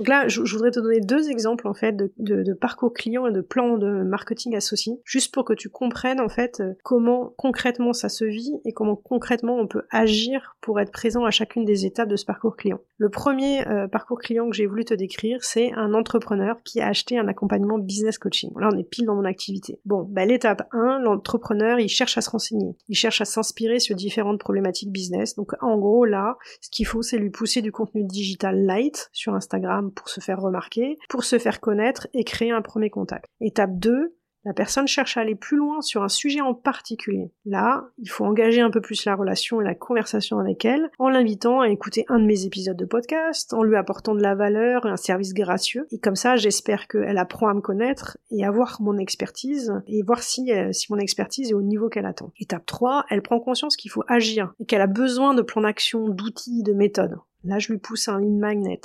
Donc 0.00 0.08
là, 0.08 0.28
je, 0.28 0.40
voudrais 0.40 0.70
te 0.70 0.80
donner 0.80 1.00
deux 1.00 1.28
exemples 1.28 1.68
en 1.68 1.74
fait 1.74 1.94
de, 1.94 2.54
parcours 2.54 2.94
client 2.94 3.26
et 3.26 3.32
de 3.32 3.42
plans 3.42 3.76
de 3.76 4.02
marketing 4.02 4.56
associés, 4.56 4.94
juste 5.04 5.34
pour 5.34 5.44
que 5.44 5.52
tu 5.52 5.68
comprennes 5.68 6.22
en 6.22 6.30
fait 6.30 6.60
euh, 6.60 6.72
comment 6.82 7.34
concrètement 7.36 7.92
ça 7.92 8.08
se 8.08 8.24
vit 8.24 8.54
et 8.64 8.72
comment 8.72 8.96
concrètement 8.96 9.58
on 9.58 9.66
peut 9.66 9.82
agir 9.90 10.56
pour 10.62 10.80
être 10.80 10.90
présent 10.90 11.26
à 11.26 11.30
chacune 11.30 11.66
des 11.66 11.84
étapes 11.84 12.08
de 12.08 12.16
ce 12.16 12.24
parcours 12.24 12.56
client. 12.56 12.80
Le 12.96 13.10
premier 13.10 13.68
euh, 13.68 13.88
parcours 13.88 14.18
client 14.20 14.48
que 14.48 14.56
j'ai 14.56 14.64
voulu 14.64 14.86
te 14.86 14.94
décrire, 14.94 15.44
c'est 15.44 15.70
un 15.74 15.92
entrepreneur 15.92 16.56
qui 16.64 16.80
a 16.80 16.86
acheté 16.86 17.18
un 17.18 17.28
accompagnement 17.28 17.76
business 17.76 18.16
coaching. 18.16 18.52
Là, 18.58 18.70
on 18.72 18.78
est 18.78 18.88
pile 18.88 19.04
dans 19.04 19.16
mon 19.16 19.26
activité. 19.26 19.80
Bon, 19.84 20.06
bah, 20.08 20.24
l'étape 20.24 20.66
1, 20.72 21.00
l'entrepreneur, 21.00 21.78
il 21.78 21.90
cherche 21.90 22.16
à 22.16 22.22
se 22.22 22.30
renseigner, 22.30 22.74
il 22.88 22.96
cherche 22.96 23.20
à 23.20 23.26
s'inspirer 23.26 23.80
sur 23.80 23.94
différentes 23.94 24.40
problématiques 24.40 24.92
business. 24.92 25.34
Donc 25.34 25.52
en 25.60 25.76
gros 25.76 26.06
là, 26.06 26.38
ce 26.62 26.70
qu'il 26.70 26.86
faut, 26.86 27.02
c'est 27.02 27.18
lui 27.18 27.28
pousser 27.28 27.60
du 27.60 27.70
contenu 27.70 28.04
digital 28.04 28.64
light 28.64 29.10
sur 29.12 29.34
Instagram 29.34 29.89
pour 29.90 30.08
se 30.08 30.20
faire 30.20 30.40
remarquer, 30.40 30.98
pour 31.08 31.24
se 31.24 31.38
faire 31.38 31.60
connaître 31.60 32.08
et 32.12 32.24
créer 32.24 32.50
un 32.50 32.62
premier 32.62 32.90
contact. 32.90 33.26
Étape 33.40 33.78
2, 33.78 34.14
la 34.44 34.54
personne 34.54 34.88
cherche 34.88 35.18
à 35.18 35.20
aller 35.20 35.34
plus 35.34 35.58
loin 35.58 35.82
sur 35.82 36.02
un 36.02 36.08
sujet 36.08 36.40
en 36.40 36.54
particulier. 36.54 37.30
Là, 37.44 37.90
il 37.98 38.08
faut 38.08 38.24
engager 38.24 38.62
un 38.62 38.70
peu 38.70 38.80
plus 38.80 39.04
la 39.04 39.14
relation 39.14 39.60
et 39.60 39.64
la 39.64 39.74
conversation 39.74 40.38
avec 40.38 40.64
elle 40.64 40.90
en 40.98 41.10
l'invitant 41.10 41.60
à 41.60 41.68
écouter 41.68 42.06
un 42.08 42.18
de 42.18 42.24
mes 42.24 42.46
épisodes 42.46 42.76
de 42.76 42.86
podcast, 42.86 43.52
en 43.52 43.62
lui 43.62 43.76
apportant 43.76 44.14
de 44.14 44.22
la 44.22 44.34
valeur 44.34 44.86
et 44.86 44.90
un 44.90 44.96
service 44.96 45.34
gracieux. 45.34 45.86
Et 45.90 45.98
comme 45.98 46.16
ça, 46.16 46.36
j'espère 46.36 46.88
qu'elle 46.88 47.18
apprend 47.18 47.48
à 47.48 47.54
me 47.54 47.60
connaître 47.60 48.16
et 48.30 48.44
à 48.44 48.50
voir 48.50 48.78
mon 48.80 48.96
expertise 48.96 49.74
et 49.86 50.02
voir 50.02 50.22
si, 50.22 50.50
euh, 50.52 50.72
si 50.72 50.90
mon 50.90 50.98
expertise 50.98 51.50
est 51.50 51.54
au 51.54 51.62
niveau 51.62 51.90
qu'elle 51.90 52.06
attend. 52.06 52.32
Étape 52.40 52.64
3, 52.64 53.04
elle 53.10 53.22
prend 53.22 53.40
conscience 53.40 53.76
qu'il 53.76 53.90
faut 53.90 54.04
agir 54.08 54.54
et 54.58 54.64
qu'elle 54.64 54.80
a 54.80 54.86
besoin 54.86 55.34
de 55.34 55.42
plans 55.42 55.62
d'action, 55.62 56.08
d'outils, 56.08 56.62
de 56.62 56.72
méthodes. 56.72 57.18
Là, 57.44 57.58
je 57.58 57.72
lui 57.72 57.78
pousse 57.78 58.08
un 58.08 58.20
lead 58.20 58.38
magnet 58.38 58.80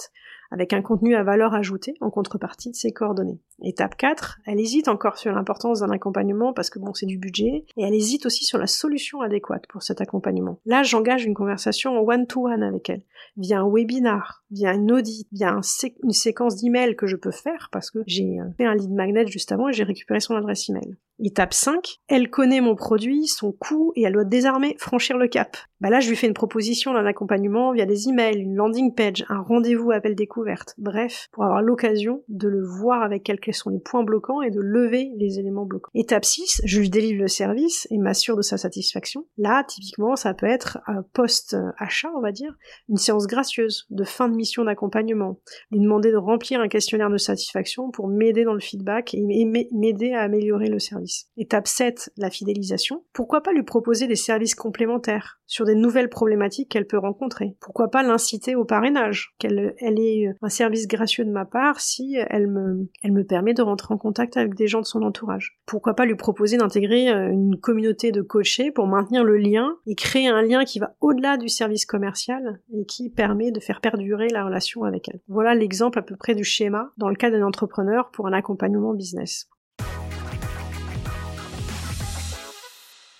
avec 0.51 0.73
un 0.73 0.81
contenu 0.81 1.15
à 1.15 1.23
valeur 1.23 1.53
ajoutée 1.53 1.95
en 2.01 2.09
contrepartie 2.09 2.71
de 2.71 2.75
ses 2.75 2.91
coordonnées. 2.91 3.39
Étape 3.63 3.95
4, 3.95 4.39
elle 4.45 4.59
hésite 4.59 4.89
encore 4.89 5.17
sur 5.17 5.31
l'importance 5.31 5.79
d'un 5.79 5.91
accompagnement 5.91 6.51
parce 6.51 6.69
que 6.69 6.77
bon, 6.77 6.93
c'est 6.93 7.05
du 7.05 7.17
budget, 7.17 7.65
et 7.77 7.83
elle 7.83 7.93
hésite 7.93 8.25
aussi 8.25 8.43
sur 8.43 8.57
la 8.57 8.67
solution 8.67 9.21
adéquate 9.21 9.65
pour 9.67 9.81
cet 9.81 10.01
accompagnement. 10.01 10.59
Là, 10.65 10.83
j'engage 10.83 11.25
une 11.25 11.33
conversation 11.33 11.97
one-to-one 12.05 12.63
avec 12.63 12.89
elle, 12.89 13.03
via 13.37 13.61
un 13.61 13.69
webinar, 13.69 14.43
via 14.51 14.71
un 14.71 14.89
audit, 14.89 15.27
via 15.31 15.57
une 16.03 16.11
séquence 16.11 16.57
d'emails 16.57 16.95
que 16.97 17.07
je 17.07 17.15
peux 17.15 17.31
faire 17.31 17.69
parce 17.71 17.91
que 17.91 17.99
j'ai 18.05 18.39
euh, 18.39 18.51
fait 18.57 18.65
un 18.65 18.75
lead 18.75 18.91
magnet 18.91 19.25
juste 19.27 19.51
avant 19.51 19.69
et 19.69 19.73
j'ai 19.73 19.83
récupéré 19.83 20.19
son 20.19 20.35
adresse 20.35 20.67
email. 20.69 20.97
Étape 21.17 21.53
5, 21.53 22.01
elle 22.09 22.29
connaît 22.29 22.59
mon 22.59 22.75
produit, 22.75 23.27
son 23.27 23.53
coût, 23.53 23.93
et 23.95 24.03
elle 24.03 24.11
doit 24.11 24.25
désormais 24.25 24.75
franchir 24.77 25.17
le 25.17 25.29
cap. 25.29 25.55
Bah 25.79 25.89
là, 25.89 26.01
je 26.01 26.09
lui 26.09 26.17
fais 26.17 26.27
une 26.27 26.33
proposition 26.33 26.93
d'un 26.93 27.05
accompagnement 27.05 27.71
via 27.71 27.85
des 27.85 28.09
emails, 28.09 28.37
une 28.37 28.55
landing 28.55 28.93
page, 28.93 29.25
un 29.29 29.39
rendez-vous 29.39 29.91
appel 29.91 30.13
découverte. 30.13 30.73
Bref, 30.77 31.29
pour 31.31 31.45
avoir 31.45 31.61
l'occasion 31.61 32.21
de 32.27 32.49
le 32.49 32.65
voir 32.65 33.01
avec 33.01 33.23
quelqu'un 33.23 33.44
quels 33.45 33.53
sont 33.53 33.69
les 33.69 33.79
points 33.79 34.03
bloquants 34.03 34.41
et 34.41 34.49
de 34.49 34.59
lever 34.59 35.11
les 35.17 35.37
éléments 35.37 35.65
bloquants. 35.65 35.91
Étape 35.93 36.25
6, 36.25 36.61
je 36.65 36.79
lui 36.79 36.89
délivre 36.89 37.21
le 37.21 37.27
service 37.27 37.87
et 37.91 37.99
m'assure 37.99 38.35
de 38.35 38.41
sa 38.41 38.57
satisfaction. 38.57 39.27
Là, 39.37 39.63
typiquement, 39.63 40.15
ça 40.15 40.33
peut 40.33 40.47
être 40.47 40.79
un 40.87 41.03
post-achat, 41.13 42.09
on 42.17 42.21
va 42.21 42.31
dire, 42.31 42.55
une 42.89 42.97
séance 42.97 43.27
gracieuse 43.27 43.85
de 43.91 44.03
fin 44.03 44.29
de 44.29 44.35
mission 44.35 44.63
d'accompagnement, 44.63 45.39
lui 45.69 45.79
demander 45.79 46.11
de 46.11 46.17
remplir 46.17 46.59
un 46.59 46.67
questionnaire 46.67 47.11
de 47.11 47.17
satisfaction 47.17 47.91
pour 47.91 48.07
m'aider 48.07 48.45
dans 48.45 48.55
le 48.55 48.59
feedback 48.59 49.13
et 49.13 49.21
m'aider 49.21 50.13
à 50.13 50.21
améliorer 50.21 50.67
le 50.67 50.79
service. 50.79 51.27
Étape 51.37 51.67
7, 51.67 52.09
la 52.17 52.31
fidélisation. 52.31 53.03
Pourquoi 53.13 53.41
pas 53.41 53.53
lui 53.53 53.63
proposer 53.63 54.07
des 54.07 54.15
services 54.15 54.55
complémentaires 54.55 55.39
sur 55.45 55.65
des 55.65 55.75
nouvelles 55.75 56.09
problématiques 56.09 56.71
qu'elle 56.71 56.87
peut 56.87 56.97
rencontrer? 56.97 57.55
Pourquoi 57.59 57.89
pas 57.89 58.01
l'inciter 58.01 58.55
au 58.55 58.65
parrainage, 58.65 59.35
qu'elle 59.37 59.75
elle 59.77 59.99
ait 59.99 60.31
un 60.41 60.49
service 60.49 60.87
gracieux 60.87 61.25
de 61.25 61.31
ma 61.31 61.45
part 61.45 61.79
si 61.79 62.15
elle 62.29 62.47
me, 62.47 62.89
elle 63.03 63.11
me 63.11 63.23
permet 63.23 63.34
de 63.53 63.61
rentrer 63.61 63.93
en 63.93 63.97
contact 63.97 64.37
avec 64.37 64.55
des 64.55 64.67
gens 64.67 64.81
de 64.81 64.85
son 64.85 65.01
entourage. 65.01 65.59
Pourquoi 65.65 65.95
pas 65.95 66.05
lui 66.05 66.15
proposer 66.15 66.57
d'intégrer 66.57 67.09
euh, 67.09 67.31
une 67.31 67.59
communauté 67.59 68.11
de 68.11 68.21
coachés 68.21 68.71
pour 68.71 68.87
maintenir 68.87 69.23
le 69.23 69.37
lien 69.37 69.77
et 69.87 69.95
créer 69.95 70.27
un 70.27 70.41
lien 70.41 70.65
qui 70.65 70.79
va 70.79 70.95
au-delà 71.01 71.37
du 71.37 71.49
service 71.49 71.85
commercial 71.85 72.59
et 72.73 72.85
qui 72.85 73.09
permet 73.09 73.51
de 73.51 73.59
faire 73.59 73.81
perdurer 73.81 74.27
la 74.29 74.45
relation 74.45 74.83
avec 74.83 75.09
elle. 75.09 75.19
Voilà 75.27 75.55
l'exemple 75.55 75.99
à 75.99 76.01
peu 76.01 76.15
près 76.15 76.35
du 76.35 76.43
schéma 76.43 76.91
dans 76.97 77.09
le 77.09 77.15
cas 77.15 77.31
d'un 77.31 77.43
entrepreneur 77.43 78.09
pour 78.11 78.27
un 78.27 78.33
accompagnement 78.33 78.93
business. 78.93 79.49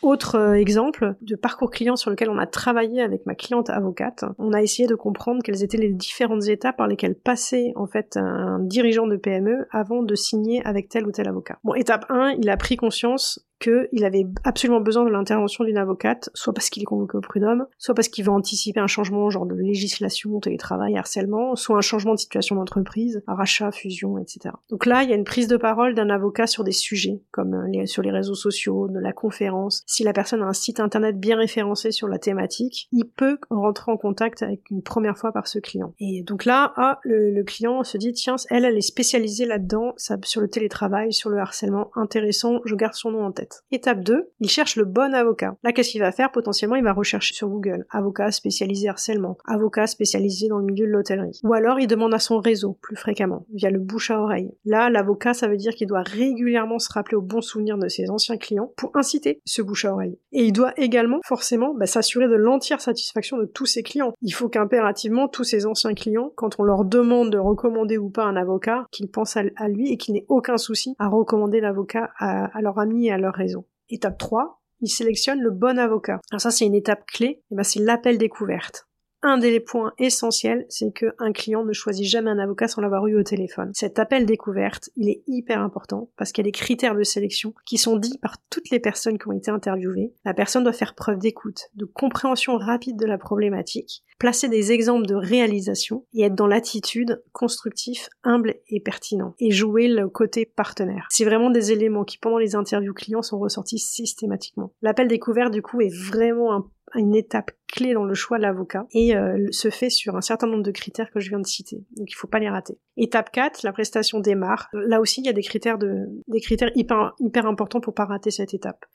Autre 0.06 0.36
euh, 0.36 0.54
exemple 0.54 1.15
de 1.22 1.36
parcours 1.36 1.72
client 1.72 1.96
sur 1.96 2.12
lequel 2.12 2.30
on 2.30 2.38
a 2.38 2.46
travaillé 2.46 3.02
avec 3.02 3.26
ma 3.26 3.34
cliente 3.34 3.72
avocate, 3.72 4.24
on 4.38 4.54
a 4.54 4.62
essayé 4.62 4.88
de 4.88 4.94
comprendre 4.94 5.41
quelles 5.44 5.63
étaient 5.63 5.80
les 5.80 5.89
différentes 5.89 6.48
étapes 6.48 6.78
par 6.78 6.86
lesquelles 6.86 7.15
passait 7.15 7.74
en 7.76 7.88
fait 7.88 8.15
un 8.15 8.60
dirigeant 8.60 9.08
de 9.08 9.15
PME 9.18 9.65
avant 9.72 10.04
de 10.04 10.13
signer 10.13 10.63
avec 10.63 10.89
tel 10.89 11.08
ou 11.08 11.12
tel 11.12 11.28
avocat. 11.28 11.58
Bon, 11.63 11.74
étape 11.74 12.06
1, 12.10 12.36
il 12.39 12.52
a 12.52 12.58
pris 12.58 12.78
conscience 12.78 13.48
qu'il 13.60 14.04
avait 14.04 14.26
absolument 14.44 14.82
besoin 14.82 15.06
de 15.06 15.10
l'intervention 15.10 15.63
d'une 15.63 15.78
avocate, 15.78 16.30
soit 16.34 16.54
parce 16.54 16.70
qu'il 16.70 16.84
est 16.84 16.86
convoqué 16.86 17.18
au 17.18 17.22
prud'homme, 17.22 17.65
soit 17.78 17.96
parce 17.96 18.08
qu'il 18.08 18.26
veut 18.26 18.32
anticiper 18.32 18.80
un 18.80 18.88
changement 18.88 19.30
genre 19.30 19.46
de 19.46 19.56
législation, 19.56 20.39
télétravail, 20.39 20.98
harcèlement, 20.98 21.56
soit 21.56 21.78
un 21.78 21.82
changement 21.82 22.13
de 22.13 22.20
situation 22.20 22.56
d'entreprise, 22.56 23.24
rachat, 23.28 23.72
fusion, 23.72 24.18
etc. 24.18 24.56
Donc 24.70 24.86
là, 24.86 25.04
il 25.04 25.10
y 25.10 25.13
a 25.13 25.15
une 25.15 25.24
prise 25.24 25.48
de 25.48 25.58
parole 25.58 25.96
d'un 25.96 26.10
avocat 26.10 26.48
sur 26.48 26.63
des 26.63 26.72
sujets, 26.72 27.22
comme 27.32 27.65
les, 27.68 27.86
sur 27.86 28.02
les 28.02 28.12
réseaux 28.12 28.36
sociaux, 28.36 28.88
de 28.89 29.00
la 29.00 29.13
conférence. 29.13 29.84
Si 29.86 30.04
la 30.04 30.13
personne 30.13 30.41
a 30.41 30.46
un 30.46 30.54
site 30.54 30.80
internet 30.80 31.20
bien 31.20 31.38
référencé 31.38 31.91
sur 31.91 32.08
la 32.08 32.20
thématique, 32.20 32.88
il 32.91 33.06
peut 33.06 33.38
rentrer 33.50 33.91
en 33.91 33.98
contact 33.98 34.44
avec 34.44 34.70
une 34.70 34.82
première 34.82 35.18
fois 35.18 35.32
par 35.32 35.48
ce 35.48 35.60
client. 35.60 35.94
Et 36.00 36.24
donc 36.24 36.46
là, 36.46 36.74
ah, 36.78 37.00
le, 37.04 37.32
le 37.32 37.44
client 37.44 37.84
se 37.84 37.98
dit, 37.98 38.13
tiens, 38.13 38.36
elle, 38.50 38.65
elle 38.65 38.78
est 38.78 38.82
spécialisée 38.82 39.46
là-dedans, 39.46 39.94
sur 40.24 40.41
le 40.41 40.48
télétravail, 40.48 41.13
sur 41.13 41.30
le 41.30 41.39
harcèlement, 41.39 41.91
intéressant, 41.96 42.60
je 42.65 42.76
garde 42.76 42.94
son 42.94 43.12
nom 43.12 43.26
en 43.26 43.32
tête. 43.32 43.44
Étape 43.71 44.01
2, 44.01 44.31
il 44.39 44.49
cherche 44.49 44.75
le 44.75 44.86
bon 44.86 45.13
avocat. 45.13 45.55
Là, 45.63 45.71
qu'est-ce 45.71 45.91
qu'il 45.91 46.01
va 46.01 46.12
faire? 46.12 46.31
Potentiellement, 46.31 46.75
il 46.75 46.84
va 46.84 46.93
rechercher 46.93 47.34
sur 47.34 47.49
Google 47.49 47.86
avocat 47.89 48.31
spécialisé 48.31 48.89
harcèlement, 48.89 49.38
avocat 49.45 49.88
spécialisé 49.88 50.47
dans 50.47 50.58
le 50.58 50.65
milieu 50.65 50.86
de 50.86 50.91
l'hôtellerie. 50.91 51.39
Ou 51.43 51.53
alors, 51.53 51.79
il 51.79 51.88
demande 51.88 52.13
à 52.13 52.19
son 52.19 52.39
réseau 52.39 52.77
plus 52.81 52.95
fréquemment, 52.95 53.45
via 53.53 53.69
le 53.69 53.79
bouche 53.79 54.12
à 54.12 54.21
oreille. 54.21 54.51
Là, 54.65 54.89
l'avocat, 54.89 55.34
ça 55.34 55.47
veut 55.47 55.58
dire 55.58 55.73
qu'il 55.73 55.88
doit 55.88 56.03
régulièrement 56.03 56.79
se 56.79 56.91
rappeler 56.91 57.15
au 57.15 57.21
bon 57.21 57.41
souvenir 57.41 57.77
de 57.77 57.88
ses 57.88 58.10
anciens 58.10 58.38
clients 58.38 58.71
pour 58.77 58.91
inciter 58.95 59.41
ce 59.45 59.62
bouche 59.62 59.86
à 59.86 59.93
oreille. 59.93 60.17
Et 60.31 60.43
il 60.43 60.51
doit 60.51 60.73
également, 60.77 61.19
forcément, 61.25 61.73
bah, 61.73 61.86
s'assurer 61.86 62.27
de 62.27 62.36
l'entière 62.36 62.81
satisfaction 62.81 63.38
de 63.38 63.45
tous 63.45 63.65
ses 63.65 63.84
clients. 63.84 64.13
Il 64.21 64.31
faut 64.31 64.49
qu'impérativement, 64.49 65.27
tous 65.27 65.43
ses 65.43 65.65
anciens 65.65 65.93
clients, 65.93 66.31
quand 66.36 66.60
on 66.60 66.63
leur 66.63 66.86
demande 66.86 67.31
de 67.31 67.38
recommander 67.38 67.97
ou 67.97 68.10
pas 68.10 68.23
un 68.23 68.36
avocat, 68.36 68.86
qu'ils 68.91 69.10
pensent 69.10 69.38
à, 69.38 69.67
lui 69.67 69.91
et 69.91 69.97
qu'il 69.97 70.13
n'ait 70.13 70.25
aucun 70.29 70.58
souci 70.58 70.95
à 70.99 71.08
recommander 71.08 71.60
l'avocat 71.60 72.10
à, 72.17 72.45
à 72.58 72.62
leur 72.62 72.79
ami 72.79 73.08
et 73.08 73.12
à 73.12 73.17
leur 73.17 73.35
réseau. 73.36 73.67
Étape 73.89 74.17
3, 74.17 74.62
il 74.82 74.89
sélectionne 74.89 75.39
le 75.39 75.52
bon 75.52 75.78
avocat. 75.78 76.19
Alors 76.32 76.41
ça 76.41 76.52
c'est 76.52 76.65
une 76.65 76.76
étape 76.76 77.06
clé, 77.06 77.43
et 77.52 77.56
ben 77.56 77.63
c'est 77.63 77.80
l'appel 77.80 78.17
découverte. 78.17 78.88
Un 79.25 79.39
des 79.39 79.59
points 79.59 79.91
essentiels, 79.97 80.65
c'est 80.69 80.93
qu'un 80.93 81.31
client 81.33 81.65
ne 81.65 81.73
choisit 81.73 82.05
jamais 82.05 82.29
un 82.29 82.38
avocat 82.38 82.67
sans 82.67 82.81
l'avoir 82.81 83.07
eu 83.07 83.19
au 83.19 83.23
téléphone. 83.23 83.71
Cet 83.73 83.97
appel 83.97 84.27
découverte, 84.27 84.91
il 84.95 85.09
est 85.09 85.23
hyper 85.25 85.59
important 85.61 86.11
parce 86.15 86.31
qu'il 86.31 86.43
y 86.43 86.47
a 86.47 86.49
des 86.49 86.57
critères 86.57 86.95
de 86.95 87.03
sélection 87.03 87.53
qui 87.65 87.77
sont 87.77 87.97
dits 87.97 88.19
par 88.19 88.38
toutes 88.49 88.69
les 88.69 88.79
personnes 88.79 89.17
qui 89.17 89.27
ont 89.27 89.31
été 89.31 89.49
interviewées. 89.49 90.13
La 90.25 90.35
personne 90.35 90.63
doit 90.63 90.73
faire 90.73 90.93
preuve 90.93 91.17
d'écoute, 91.17 91.69
de 91.73 91.85
compréhension 91.85 92.57
rapide 92.57 92.97
de 92.97 93.05
la 93.07 93.17
problématique, 93.17 94.03
placer 94.19 94.47
des 94.47 94.71
exemples 94.71 95.07
de 95.07 95.15
réalisation 95.15 96.05
et 96.13 96.21
être 96.21 96.35
dans 96.35 96.47
l'attitude 96.47 97.23
constructif, 97.31 98.09
humble 98.23 98.55
et 98.69 98.79
pertinent 98.79 99.33
et 99.39 99.49
jouer 99.49 99.88
le 99.88 100.07
côté 100.07 100.45
partenaire. 100.45 101.07
C'est 101.09 101.25
vraiment 101.25 101.49
des 101.49 101.71
éléments 101.71 102.03
qui 102.03 102.19
pendant 102.19 102.38
les 102.38 102.55
interviews 102.55 102.93
clients 102.93 103.23
sont 103.23 103.39
ressortis 103.39 103.79
systématiquement. 103.79 104.71
L'appel 104.83 105.07
découvert 105.07 105.49
du 105.49 105.63
coup 105.63 105.81
est 105.81 105.93
vraiment 105.93 106.53
un 106.53 106.69
une 106.97 107.15
étape 107.15 107.51
clé 107.67 107.93
dans 107.93 108.03
le 108.03 108.13
choix 108.13 108.38
de 108.38 108.43
l'avocat 108.43 108.86
et 108.91 109.15
euh, 109.15 109.47
se 109.51 109.69
fait 109.69 109.89
sur 109.89 110.15
un 110.15 110.21
certain 110.21 110.47
nombre 110.47 110.63
de 110.63 110.71
critères 110.71 111.12
que 111.12 111.19
je 111.19 111.29
viens 111.29 111.39
de 111.39 111.45
citer. 111.45 111.84
Donc 111.97 112.10
il 112.10 112.15
faut 112.15 112.27
pas 112.27 112.39
les 112.39 112.49
rater. 112.49 112.77
Étape 112.97 113.31
4, 113.31 113.63
la 113.63 113.73
prestation 113.73 114.19
démarre. 114.19 114.69
Là 114.73 115.01
aussi, 115.01 115.21
il 115.21 115.25
y 115.25 115.29
a 115.29 115.34
des 115.34 115.43
critères 115.43 115.77
de 115.77 116.05
des 116.27 116.39
critères 116.39 116.71
hyper 116.75 117.13
hyper 117.19 117.45
importants 117.45 117.81
pour 117.81 117.93
pas 117.93 118.05
rater 118.05 118.31
cette 118.31 118.53
étape. 118.53 118.86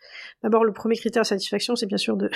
D'abord, 0.43 0.65
le 0.65 0.73
premier 0.73 0.97
critère 0.97 1.23
de 1.23 1.27
satisfaction, 1.27 1.77
c'est 1.77 1.87
bien 1.87 1.99
sûr 1.99 2.17
de 2.17 2.31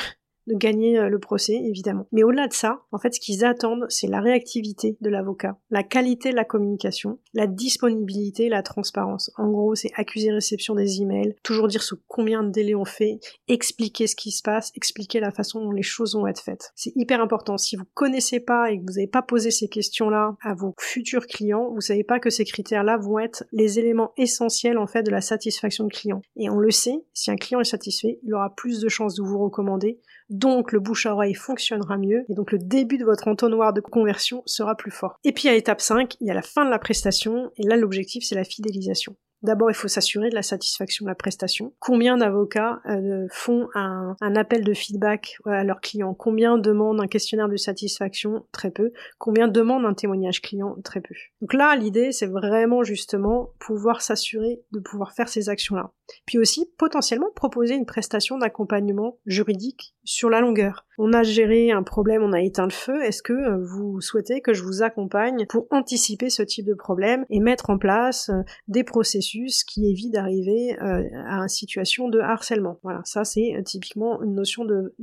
de 0.47 0.55
gagner 0.55 0.99
euh, 0.99 1.09
le 1.09 1.19
procès, 1.19 1.55
évidemment. 1.55 2.07
Mais 2.13 2.23
au-delà 2.23 2.49
de 2.49 2.53
ça, 2.53 2.83
en 2.93 2.99
fait, 2.99 3.15
ce 3.15 3.21
qu'ils 3.21 3.45
attendent, 3.45 3.87
c'est 3.89 4.07
la 4.07 4.21
réactivité 4.21 4.97
de 5.01 5.11
l'avocat, 5.11 5.59
la 5.71 5.83
qualité 5.83 6.31
de 6.31 6.37
la 6.37 6.45
communication, 6.45 7.19
la 7.33 7.47
disponibilité, 7.47 8.49
la 8.49 8.63
transparence. 8.63 9.31
En 9.37 9.51
gros, 9.51 9.75
c'est 9.75 9.91
accuser 9.95 10.31
réception 10.31 10.75
des 10.75 11.01
emails, 11.01 11.35
toujours 11.43 11.69
dire 11.69 11.83
sous 11.83 11.99
combien 12.09 12.43
de 12.43 12.51
délais 12.51 12.75
on 12.75 12.85
fait, 12.85 13.19
expliquer 13.49 14.07
ce 14.07 14.17
qui 14.17 14.31
se 14.31 14.43
passe, 14.43 14.71
expliquer 14.75 15.21
la 15.21 15.31
façon 15.31 15.61
dont 15.61 15.73
les 15.73 15.83
choses 15.83 16.15
vont 16.15 16.27
être 16.27 16.41
faites. 16.41 16.73
C'est 16.75 16.93
hyper 16.97 17.21
important. 17.21 17.57
Si 17.57 17.77
vous 17.77 17.85
connaissez 17.95 18.41
pas 18.41 18.71
et 18.71 18.79
que 18.79 18.83
vous 18.83 18.99
n'avez 18.99 19.07
pas 19.07 19.23
posé 19.23 19.51
ces 19.51 19.69
questions-là 19.69 20.37
à 20.43 20.55
vos 20.55 20.75
futurs 20.79 21.27
clients, 21.27 21.71
vous 21.73 21.81
savez 21.81 22.05
pas 22.05 22.21
que 22.21 22.31
ces 22.31 22.45
critères-là 22.45 22.97
vont 22.97 23.19
être 23.19 23.45
les 23.53 23.79
éléments 23.79 24.13
essentiels, 24.17 24.79
en 24.79 24.87
fait, 24.87 25.03
de 25.03 25.11
la 25.11 25.21
satisfaction 25.21 25.85
de 25.85 25.93
client. 25.93 26.23
Et 26.37 26.51
on 26.51 26.59
le 26.59 26.71
sait, 26.71 27.05
si 27.13 27.31
un 27.31 27.37
client 27.37 27.61
est 27.61 27.65
satisfait, 27.65 28.19
il 28.23 28.35
aura 28.35 28.55
plus 28.55 28.81
de 28.81 28.89
chances 28.89 29.15
de 29.15 29.23
vous 29.23 29.39
recommander 29.39 30.01
donc 30.35 30.73
le 30.73 30.81
bouche 30.81 31.07
à 31.07 31.15
oreille 31.15 31.35
fonctionnera 31.35 31.97
mieux, 31.97 32.25
et 32.29 32.35
donc 32.35 32.53
le 32.53 32.59
début 32.59 32.99
de 32.99 33.05
votre 33.05 33.29
entonnoir 33.29 33.73
de 33.73 33.81
conversion 33.81 34.43
sera 34.47 34.77
plus 34.77 34.91
fort. 34.91 35.19
Et 35.25 35.33
puis 35.33 35.49
à 35.49 35.53
l'étape 35.53 35.81
5, 35.81 36.17
il 36.21 36.27
y 36.27 36.31
a 36.31 36.35
la 36.35 36.43
fin 36.43 36.65
de 36.65 36.71
la 36.71 36.79
prestation, 36.79 37.51
et 37.57 37.63
là 37.67 37.77
l'objectif 37.77 38.25
c'est 38.25 38.35
la 38.35 38.45
fidélisation. 38.45 39.17
D'abord, 39.45 39.71
il 39.71 39.75
faut 39.75 39.89
s'assurer 39.89 40.31
de 40.31 40.35
la 40.35 40.43
satisfaction 40.43 41.05
de 41.05 41.11
la 41.11 41.15
prestation. 41.15 41.75
Combien 41.79 42.17
d'avocats 42.17 42.81
euh, 42.89 43.27
font 43.31 43.69
un, 43.75 44.17
appel 44.37 44.65
de 44.65 44.73
feedback 44.73 45.37
à 45.45 45.65
leurs 45.65 45.83
clients? 45.83 46.15
Combien 46.15 46.57
demandent 46.57 47.03
un 47.03 47.07
questionnaire 47.07 47.51
de 47.51 47.57
satisfaction? 47.57 48.47
Très 48.53 48.71
peu. 48.71 48.93
Combien 49.19 49.47
demandent 49.47 49.85
un 49.85 49.93
témoignage 49.93 50.41
client? 50.41 50.77
Très 50.83 51.03
peu. 51.03 51.15
Donc 51.43 51.53
là, 51.53 51.77
l'idée, 51.77 52.11
c'est 52.11 52.27
vraiment 52.27 52.85
justement 52.85 53.51
pouvoir 53.59 54.01
s'assurer 54.01 54.63
de 54.73 54.81
pouvoir 54.81 55.13
faire 55.13 55.29
ces 55.29 55.51
actions-là. 55.51 55.93
Puis 56.25 56.39
aussi, 56.39 56.67
potentiellement, 56.79 57.31
proposer 57.37 57.75
une 57.75 57.87
prestation 57.87 58.39
d'accompagnement 58.39 59.19
juridique 59.27 59.95
sur 60.05 60.31
la 60.31 60.41
longueur. 60.41 60.87
On 60.97 61.13
a 61.13 61.23
géré 61.23 61.71
un 61.71 61.83
problème, 61.83 62.23
on 62.23 62.33
a 62.33 62.41
éteint 62.41 62.67
le 62.67 62.73
feu, 62.73 63.03
est-ce 63.03 63.23
que 63.23 63.33
euh, 63.33 63.59
vous 63.63 64.01
souhaitez 64.01 64.41
que 64.41 64.55
je 64.55 64.63
vous 64.63 64.83
accompagne 64.83 65.47
pour 65.49 65.67
anticiper 65.71 66.31
ce 66.31 66.43
type 66.43 66.67
de 66.67 66.75
problème 66.75 67.27
et 67.31 67.41
mettre 67.41 67.71
en 67.71 67.79
place 67.79 68.29
euh, 68.29 68.43
des 68.69 68.85
processus 68.85 69.34
qui 69.65 69.89
évitent 69.91 70.13
d'arriver 70.13 70.77
euh, 70.81 71.03
à 71.27 71.39
une 71.39 71.49
situation 71.49 72.09
de 72.09 72.19
harcèlement 72.21 72.79
Voilà, 72.83 73.01
ça 73.05 73.25
c'est 73.25 73.55
typiquement 73.65 74.23
une 74.23 74.35
notion 74.35 74.65
de, 74.65 74.95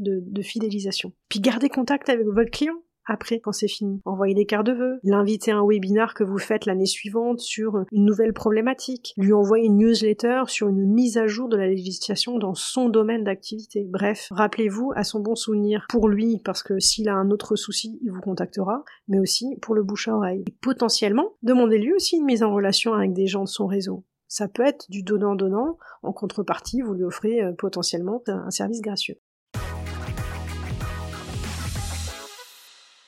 fidélisation. 0.42 1.14
Puis 1.30 1.40
garder 1.40 1.70
contact 1.70 2.10
avec 2.10 2.26
votre 2.26 2.50
client 2.50 2.76
après 3.06 3.40
quand 3.40 3.52
c'est 3.52 3.68
fini. 3.68 4.02
Envoyer 4.06 4.34
des 4.34 4.46
cartes 4.46 4.68
de 4.68 4.74
vœux, 4.74 5.00
l'inviter 5.04 5.52
à 5.52 5.58
un 5.58 5.68
webinar 5.68 6.14
que 6.14 6.24
vous 6.24 6.38
faites 6.38 6.66
l'année 6.66 6.86
suivante 6.86 7.40
sur 7.40 7.84
une 7.92 8.06
nouvelle 8.06 8.34
problématique, 8.34 9.14
lui 9.18 9.34
envoyer 9.34 9.66
une 9.66 9.78
newsletter 9.78 10.44
sur 10.48 10.70
une 10.70 10.86
mise 10.86 11.18
à 11.18 11.28
jour 11.28 11.50
de 11.50 11.58
la 11.58 11.68
législation 11.68 12.38
dans 12.38 12.54
son 12.54 12.90
domaine 12.90 13.24
d'activité. 13.24 13.88
Bref, 13.90 14.28
rappelez-vous 14.32 14.92
à 14.96 15.04
son 15.04 15.20
bon 15.20 15.36
souvenir 15.36 15.86
pour 15.90 16.08
lui 16.08 16.40
parce 16.44 16.64
que 16.64 16.80
s'il 16.80 17.10
a 17.10 17.16
un 17.16 17.32
autre 17.32 17.56
souci, 17.56 18.00
il 18.04 18.12
vous 18.12 18.22
contactera, 18.22 18.84
mais 19.08 19.20
aussi 19.20 19.58
pour 19.62 19.76
le 19.76 19.84
bouche 19.84 20.08
à 20.08 20.16
oreille. 20.16 20.44
Et 20.48 20.56
potentiellement, 20.62 21.34
demandez-lui 21.44 21.94
aussi 21.94 22.18
une 22.18 22.26
mise 22.26 22.44
en 22.44 22.54
relation 22.54 22.94
avec 22.94 23.14
des 23.14 23.28
gens 23.28 23.44
de 23.44 23.50
son 23.50 23.68
réseau. 23.68 24.06
Ça 24.34 24.48
peut 24.48 24.64
être 24.64 24.90
du 24.90 25.04
donnant-donnant, 25.04 25.78
en 26.04 26.14
contrepartie, 26.14 26.80
vous 26.80 26.94
lui 26.94 27.04
offrez 27.04 27.44
euh, 27.44 27.52
potentiellement 27.52 28.24
un 28.28 28.50
service 28.50 28.80
gracieux. 28.80 29.18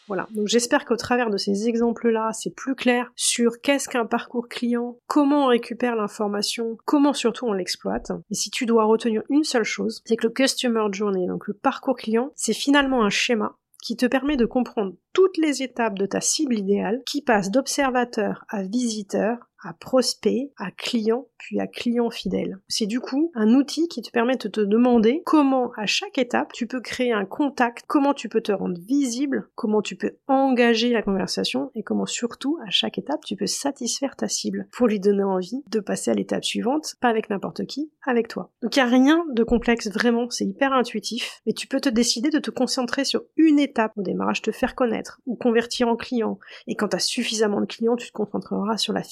Voilà. 0.09 0.27
Donc 0.31 0.49
j'espère 0.49 0.83
qu'au 0.83 0.97
travers 0.97 1.29
de 1.29 1.38
ces 1.38 1.69
exemples-là, 1.69 2.31
c'est 2.33 2.53
plus 2.53 2.75
clair 2.75 3.09
sur 3.15 3.62
qu'est-ce 3.62 3.88
qu'un 3.88 4.05
parcours 4.05 4.49
client, 4.49 4.97
comment 5.07 5.45
on 5.45 5.47
récupère 5.47 5.95
l'information, 5.95 6.77
comment 6.83 7.13
surtout 7.13 7.45
on 7.45 7.53
l'exploite. 7.53 8.12
Et 8.29 8.36
si 8.36 8.49
tu 8.49 8.65
dois 8.65 8.83
retenir 8.83 9.23
une 9.29 9.45
seule 9.45 9.63
chose, 9.63 10.01
c'est 10.03 10.17
que 10.17 10.27
le 10.27 10.33
Customer 10.33 10.88
Journey, 10.91 11.25
donc 11.25 11.47
le 11.47 11.53
parcours 11.53 11.95
client, 11.95 12.33
c'est 12.36 12.51
finalement 12.51 13.01
un 13.01 13.09
schéma 13.09 13.55
qui 13.81 13.95
te 13.95 14.05
permet 14.05 14.36
de 14.36 14.45
comprendre 14.45 14.93
toutes 15.13 15.38
les 15.38 15.62
étapes 15.62 15.97
de 15.97 16.05
ta 16.05 16.19
cible 16.19 16.57
idéale 16.57 17.01
qui 17.05 17.21
passe 17.21 17.49
d'observateur 17.49 18.45
à 18.49 18.63
visiteur 18.63 19.38
à 19.63 19.73
prospect, 19.73 20.52
à 20.58 20.71
client, 20.71 21.28
puis 21.38 21.60
à 21.60 21.67
client 21.67 22.10
fidèle. 22.10 22.60
C'est 22.67 22.86
du 22.86 22.99
coup 22.99 23.32
un 23.36 23.54
outil 23.54 23.88
qui 23.88 24.02
te 24.02 24.12
permet 24.12 24.36
de 24.36 24.47
te 24.47 24.62
demander 24.62 25.21
comment 25.26 25.71
à 25.78 25.86
chaque 25.86 26.17
étape 26.17 26.54
tu 26.54 26.67
peux 26.67 26.82
créer 26.82 27.12
un 27.12 27.26
contact, 27.26 27.86
comment 27.88 28.13
tu 28.13 28.30
peux 28.30 28.41
te 28.41 28.52
rendre 28.52 28.80
visible, 28.80 29.49
comment 29.56 29.82
tu 29.82 29.95
peux 29.95 30.17
engager 30.28 30.89
la 30.89 31.02
conversation 31.02 31.71
et 31.76 31.84
comment 31.84 32.06
surtout 32.06 32.58
à 32.65 32.69
chaque 32.69 32.97
étape 32.97 33.23
tu 33.26 33.36
peux 33.36 33.47
satisfaire 33.47 34.15
ta 34.15 34.28
cible 34.28 34.67
pour 34.71 34.88
lui 34.88 34.99
donner 34.99 35.23
envie 35.23 35.63
de 35.69 35.80
passer 35.80 36.12
à 36.12 36.13
l'étape 36.13 36.43
suivante, 36.43 36.95
pas 36.99 37.10
avec 37.10 37.30
n'importe 37.30 37.65
qui, 37.65 37.91
avec 38.06 38.28
toi. 38.28 38.52
Donc 38.62 38.76
il 38.76 38.80
n'y 38.80 38.88
a 38.88 38.89
rien 38.89 39.26
de 39.32 39.43
complexe 39.43 39.89
vraiment, 39.89 40.30
c'est 40.30 40.45
hyper 40.45 40.73
intuitif, 40.73 41.41
mais 41.45 41.54
tu 41.54 41.67
peux 41.67 41.80
te 41.80 41.89
décider 41.89 42.30
de 42.30 42.39
te 42.39 42.52
concentrer 42.52 43.06
sur 43.06 43.23
une 43.38 43.60
étape 43.60 43.93
au 43.97 44.02
démarrage, 44.02 44.41
te 44.41 44.52
faire 44.52 44.76
connaître 44.76 45.21
ou 45.26 45.36
convertir 45.36 45.88
en 45.88 45.95
client. 45.95 46.39
Et 46.67 46.76
quand 46.76 46.89
tu 46.89 46.95
as 46.95 46.99
suffisamment 46.99 47.62
de 47.62 47.65
clients, 47.65 47.95
tu 47.95 48.08
te 48.08 48.13
concentreras 48.13 48.78
sur 48.78 48.93
la 48.93 49.04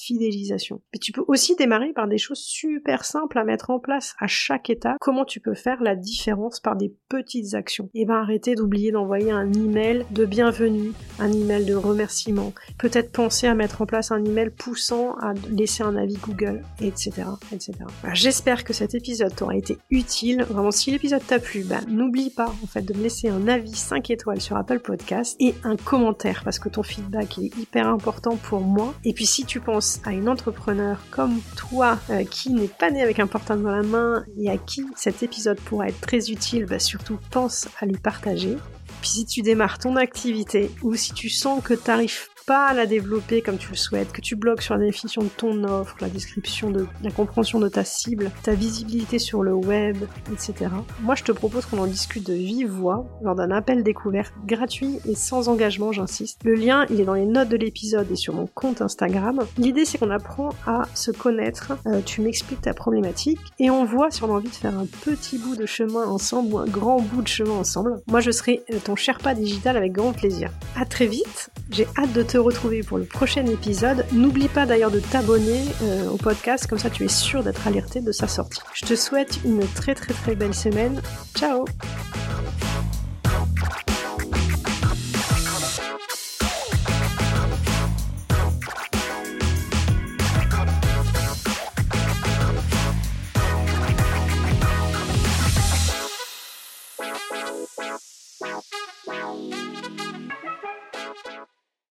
mais 0.50 0.98
tu 1.00 1.12
peux 1.12 1.24
aussi 1.28 1.56
démarrer 1.56 1.92
par 1.92 2.08
des 2.08 2.18
choses 2.18 2.40
super 2.40 3.04
simples 3.04 3.38
à 3.38 3.44
mettre 3.44 3.70
en 3.70 3.78
place 3.78 4.14
à 4.18 4.26
chaque 4.26 4.70
étape. 4.70 4.96
Comment 5.00 5.24
tu 5.24 5.40
peux 5.40 5.54
faire 5.54 5.82
la 5.82 5.96
différence 5.96 6.60
par 6.60 6.76
des 6.76 6.94
petites 7.08 7.54
actions? 7.54 7.88
Et 7.94 8.02
eh 8.02 8.04
ben 8.04 8.14
arrêtez 8.14 8.54
d'oublier 8.54 8.92
d'envoyer 8.92 9.30
un 9.30 9.52
email 9.52 10.04
de 10.10 10.24
bienvenue, 10.24 10.92
un 11.18 11.32
email 11.32 11.64
de 11.64 11.74
remerciement. 11.74 12.52
Peut-être 12.78 13.12
penser 13.12 13.46
à 13.46 13.54
mettre 13.54 13.82
en 13.82 13.86
place 13.86 14.10
un 14.10 14.24
email 14.24 14.50
poussant 14.50 15.14
à 15.20 15.34
laisser 15.50 15.82
un 15.82 15.96
avis 15.96 16.16
Google, 16.16 16.62
etc., 16.80 17.12
etc. 17.52 17.72
J'espère 18.12 18.64
que 18.64 18.72
cet 18.72 18.94
épisode 18.94 19.34
t'aura 19.34 19.56
été 19.56 19.78
utile. 19.90 20.42
Vraiment, 20.48 20.70
si 20.70 20.90
l'épisode 20.90 21.24
t'a 21.26 21.38
plu, 21.38 21.64
ben, 21.64 21.80
n'oublie 21.88 22.30
pas 22.30 22.52
en 22.62 22.66
fait 22.66 22.82
de 22.82 22.94
me 22.94 23.02
laisser 23.02 23.28
un 23.28 23.48
avis 23.48 23.74
5 23.74 24.10
étoiles 24.10 24.40
sur 24.40 24.56
Apple 24.56 24.80
Podcast 24.80 25.36
et 25.40 25.54
un 25.64 25.76
commentaire 25.76 26.42
parce 26.44 26.58
que 26.58 26.68
ton 26.68 26.82
feedback 26.82 27.38
est 27.38 27.56
hyper 27.58 27.88
important 27.88 28.36
pour 28.36 28.60
moi. 28.60 28.94
Et 29.04 29.12
puis 29.12 29.26
si 29.26 29.44
tu 29.44 29.60
penses 29.60 30.00
à 30.04 30.12
une 30.12 30.28
entrepreneur 30.32 30.98
comme 31.10 31.40
toi 31.56 31.98
euh, 32.10 32.24
qui 32.24 32.50
n'est 32.50 32.68
pas 32.68 32.90
né 32.90 33.02
avec 33.02 33.18
un 33.18 33.26
portable 33.26 33.62
dans 33.62 33.70
la 33.70 33.82
main 33.82 34.24
et 34.36 34.50
à 34.50 34.56
qui 34.56 34.84
cet 34.96 35.22
épisode 35.22 35.60
pourra 35.60 35.88
être 35.88 36.00
très 36.00 36.30
utile, 36.30 36.66
bah 36.66 36.78
surtout 36.78 37.18
pense 37.30 37.68
à 37.80 37.86
lui 37.86 37.98
partager. 37.98 38.56
Puis 39.00 39.10
si 39.10 39.26
tu 39.26 39.42
démarres 39.42 39.78
ton 39.78 39.96
activité 39.96 40.70
ou 40.82 40.94
si 40.94 41.12
tu 41.12 41.28
sens 41.28 41.62
que 41.62 41.74
tu 41.74 41.88
n'arrives 41.88 42.28
pas 42.46 42.72
la 42.72 42.86
développer 42.86 43.42
comme 43.42 43.58
tu 43.58 43.70
le 43.70 43.76
souhaites, 43.76 44.12
que 44.12 44.20
tu 44.20 44.36
bloques 44.36 44.62
sur 44.62 44.76
la 44.76 44.84
définition 44.84 45.22
de 45.22 45.28
ton 45.28 45.64
offre, 45.64 45.96
la 46.00 46.08
description 46.08 46.70
de 46.70 46.86
la 47.02 47.10
compréhension 47.10 47.60
de 47.60 47.68
ta 47.68 47.84
cible, 47.84 48.30
ta 48.42 48.54
visibilité 48.54 49.18
sur 49.18 49.42
le 49.42 49.52
web, 49.54 49.96
etc. 50.32 50.70
Moi, 51.00 51.14
je 51.14 51.24
te 51.24 51.32
propose 51.32 51.66
qu'on 51.66 51.78
en 51.78 51.86
discute 51.86 52.26
de 52.26 52.34
vive 52.34 52.70
voix 52.70 53.06
lors 53.22 53.34
d'un 53.34 53.50
appel 53.50 53.82
découverte 53.82 54.32
gratuit 54.46 54.98
et 55.08 55.14
sans 55.14 55.48
engagement, 55.48 55.92
j'insiste. 55.92 56.40
Le 56.44 56.54
lien, 56.54 56.86
il 56.90 57.00
est 57.00 57.04
dans 57.04 57.14
les 57.14 57.26
notes 57.26 57.48
de 57.48 57.56
l'épisode 57.56 58.10
et 58.10 58.16
sur 58.16 58.34
mon 58.34 58.46
compte 58.46 58.82
Instagram. 58.82 59.40
L'idée, 59.58 59.84
c'est 59.84 59.98
qu'on 59.98 60.10
apprend 60.10 60.50
à 60.66 60.82
se 60.94 61.10
connaître, 61.10 61.72
euh, 61.86 62.00
tu 62.04 62.20
m'expliques 62.20 62.62
ta 62.62 62.74
problématique 62.74 63.40
et 63.58 63.70
on 63.70 63.84
voit 63.84 64.10
si 64.10 64.22
on 64.22 64.28
a 64.28 64.36
envie 64.36 64.48
de 64.48 64.54
faire 64.54 64.78
un 64.78 64.86
petit 65.04 65.38
bout 65.38 65.56
de 65.56 65.66
chemin 65.66 66.04
ensemble 66.06 66.54
ou 66.54 66.58
un 66.58 66.66
grand 66.66 67.00
bout 67.00 67.22
de 67.22 67.28
chemin 67.28 67.52
ensemble. 67.52 68.00
Moi, 68.06 68.20
je 68.20 68.30
serai 68.30 68.62
euh, 68.72 68.78
ton 68.82 68.96
Sherpa 68.96 69.34
digital 69.34 69.76
avec 69.76 69.92
grand 69.92 70.12
plaisir. 70.12 70.50
À 70.76 70.84
très 70.84 71.06
vite, 71.06 71.50
j'ai 71.70 71.86
hâte 71.98 72.12
de 72.12 72.22
retrouver 72.38 72.82
pour 72.82 72.98
le 72.98 73.04
prochain 73.04 73.46
épisode. 73.46 74.04
N'oublie 74.12 74.48
pas 74.48 74.66
d'ailleurs 74.66 74.90
de 74.90 75.00
t'abonner 75.00 75.64
euh, 75.82 76.08
au 76.08 76.16
podcast, 76.16 76.66
comme 76.66 76.78
ça 76.78 76.90
tu 76.90 77.04
es 77.04 77.08
sûr 77.08 77.42
d'être 77.42 77.66
alerté 77.66 78.00
de 78.00 78.12
sa 78.12 78.28
sortie. 78.28 78.60
Je 78.74 78.86
te 78.86 78.94
souhaite 78.94 79.40
une 79.44 79.66
très 79.74 79.94
très 79.94 80.14
très 80.14 80.34
belle 80.34 80.54
semaine. 80.54 81.00
Ciao 81.34 81.64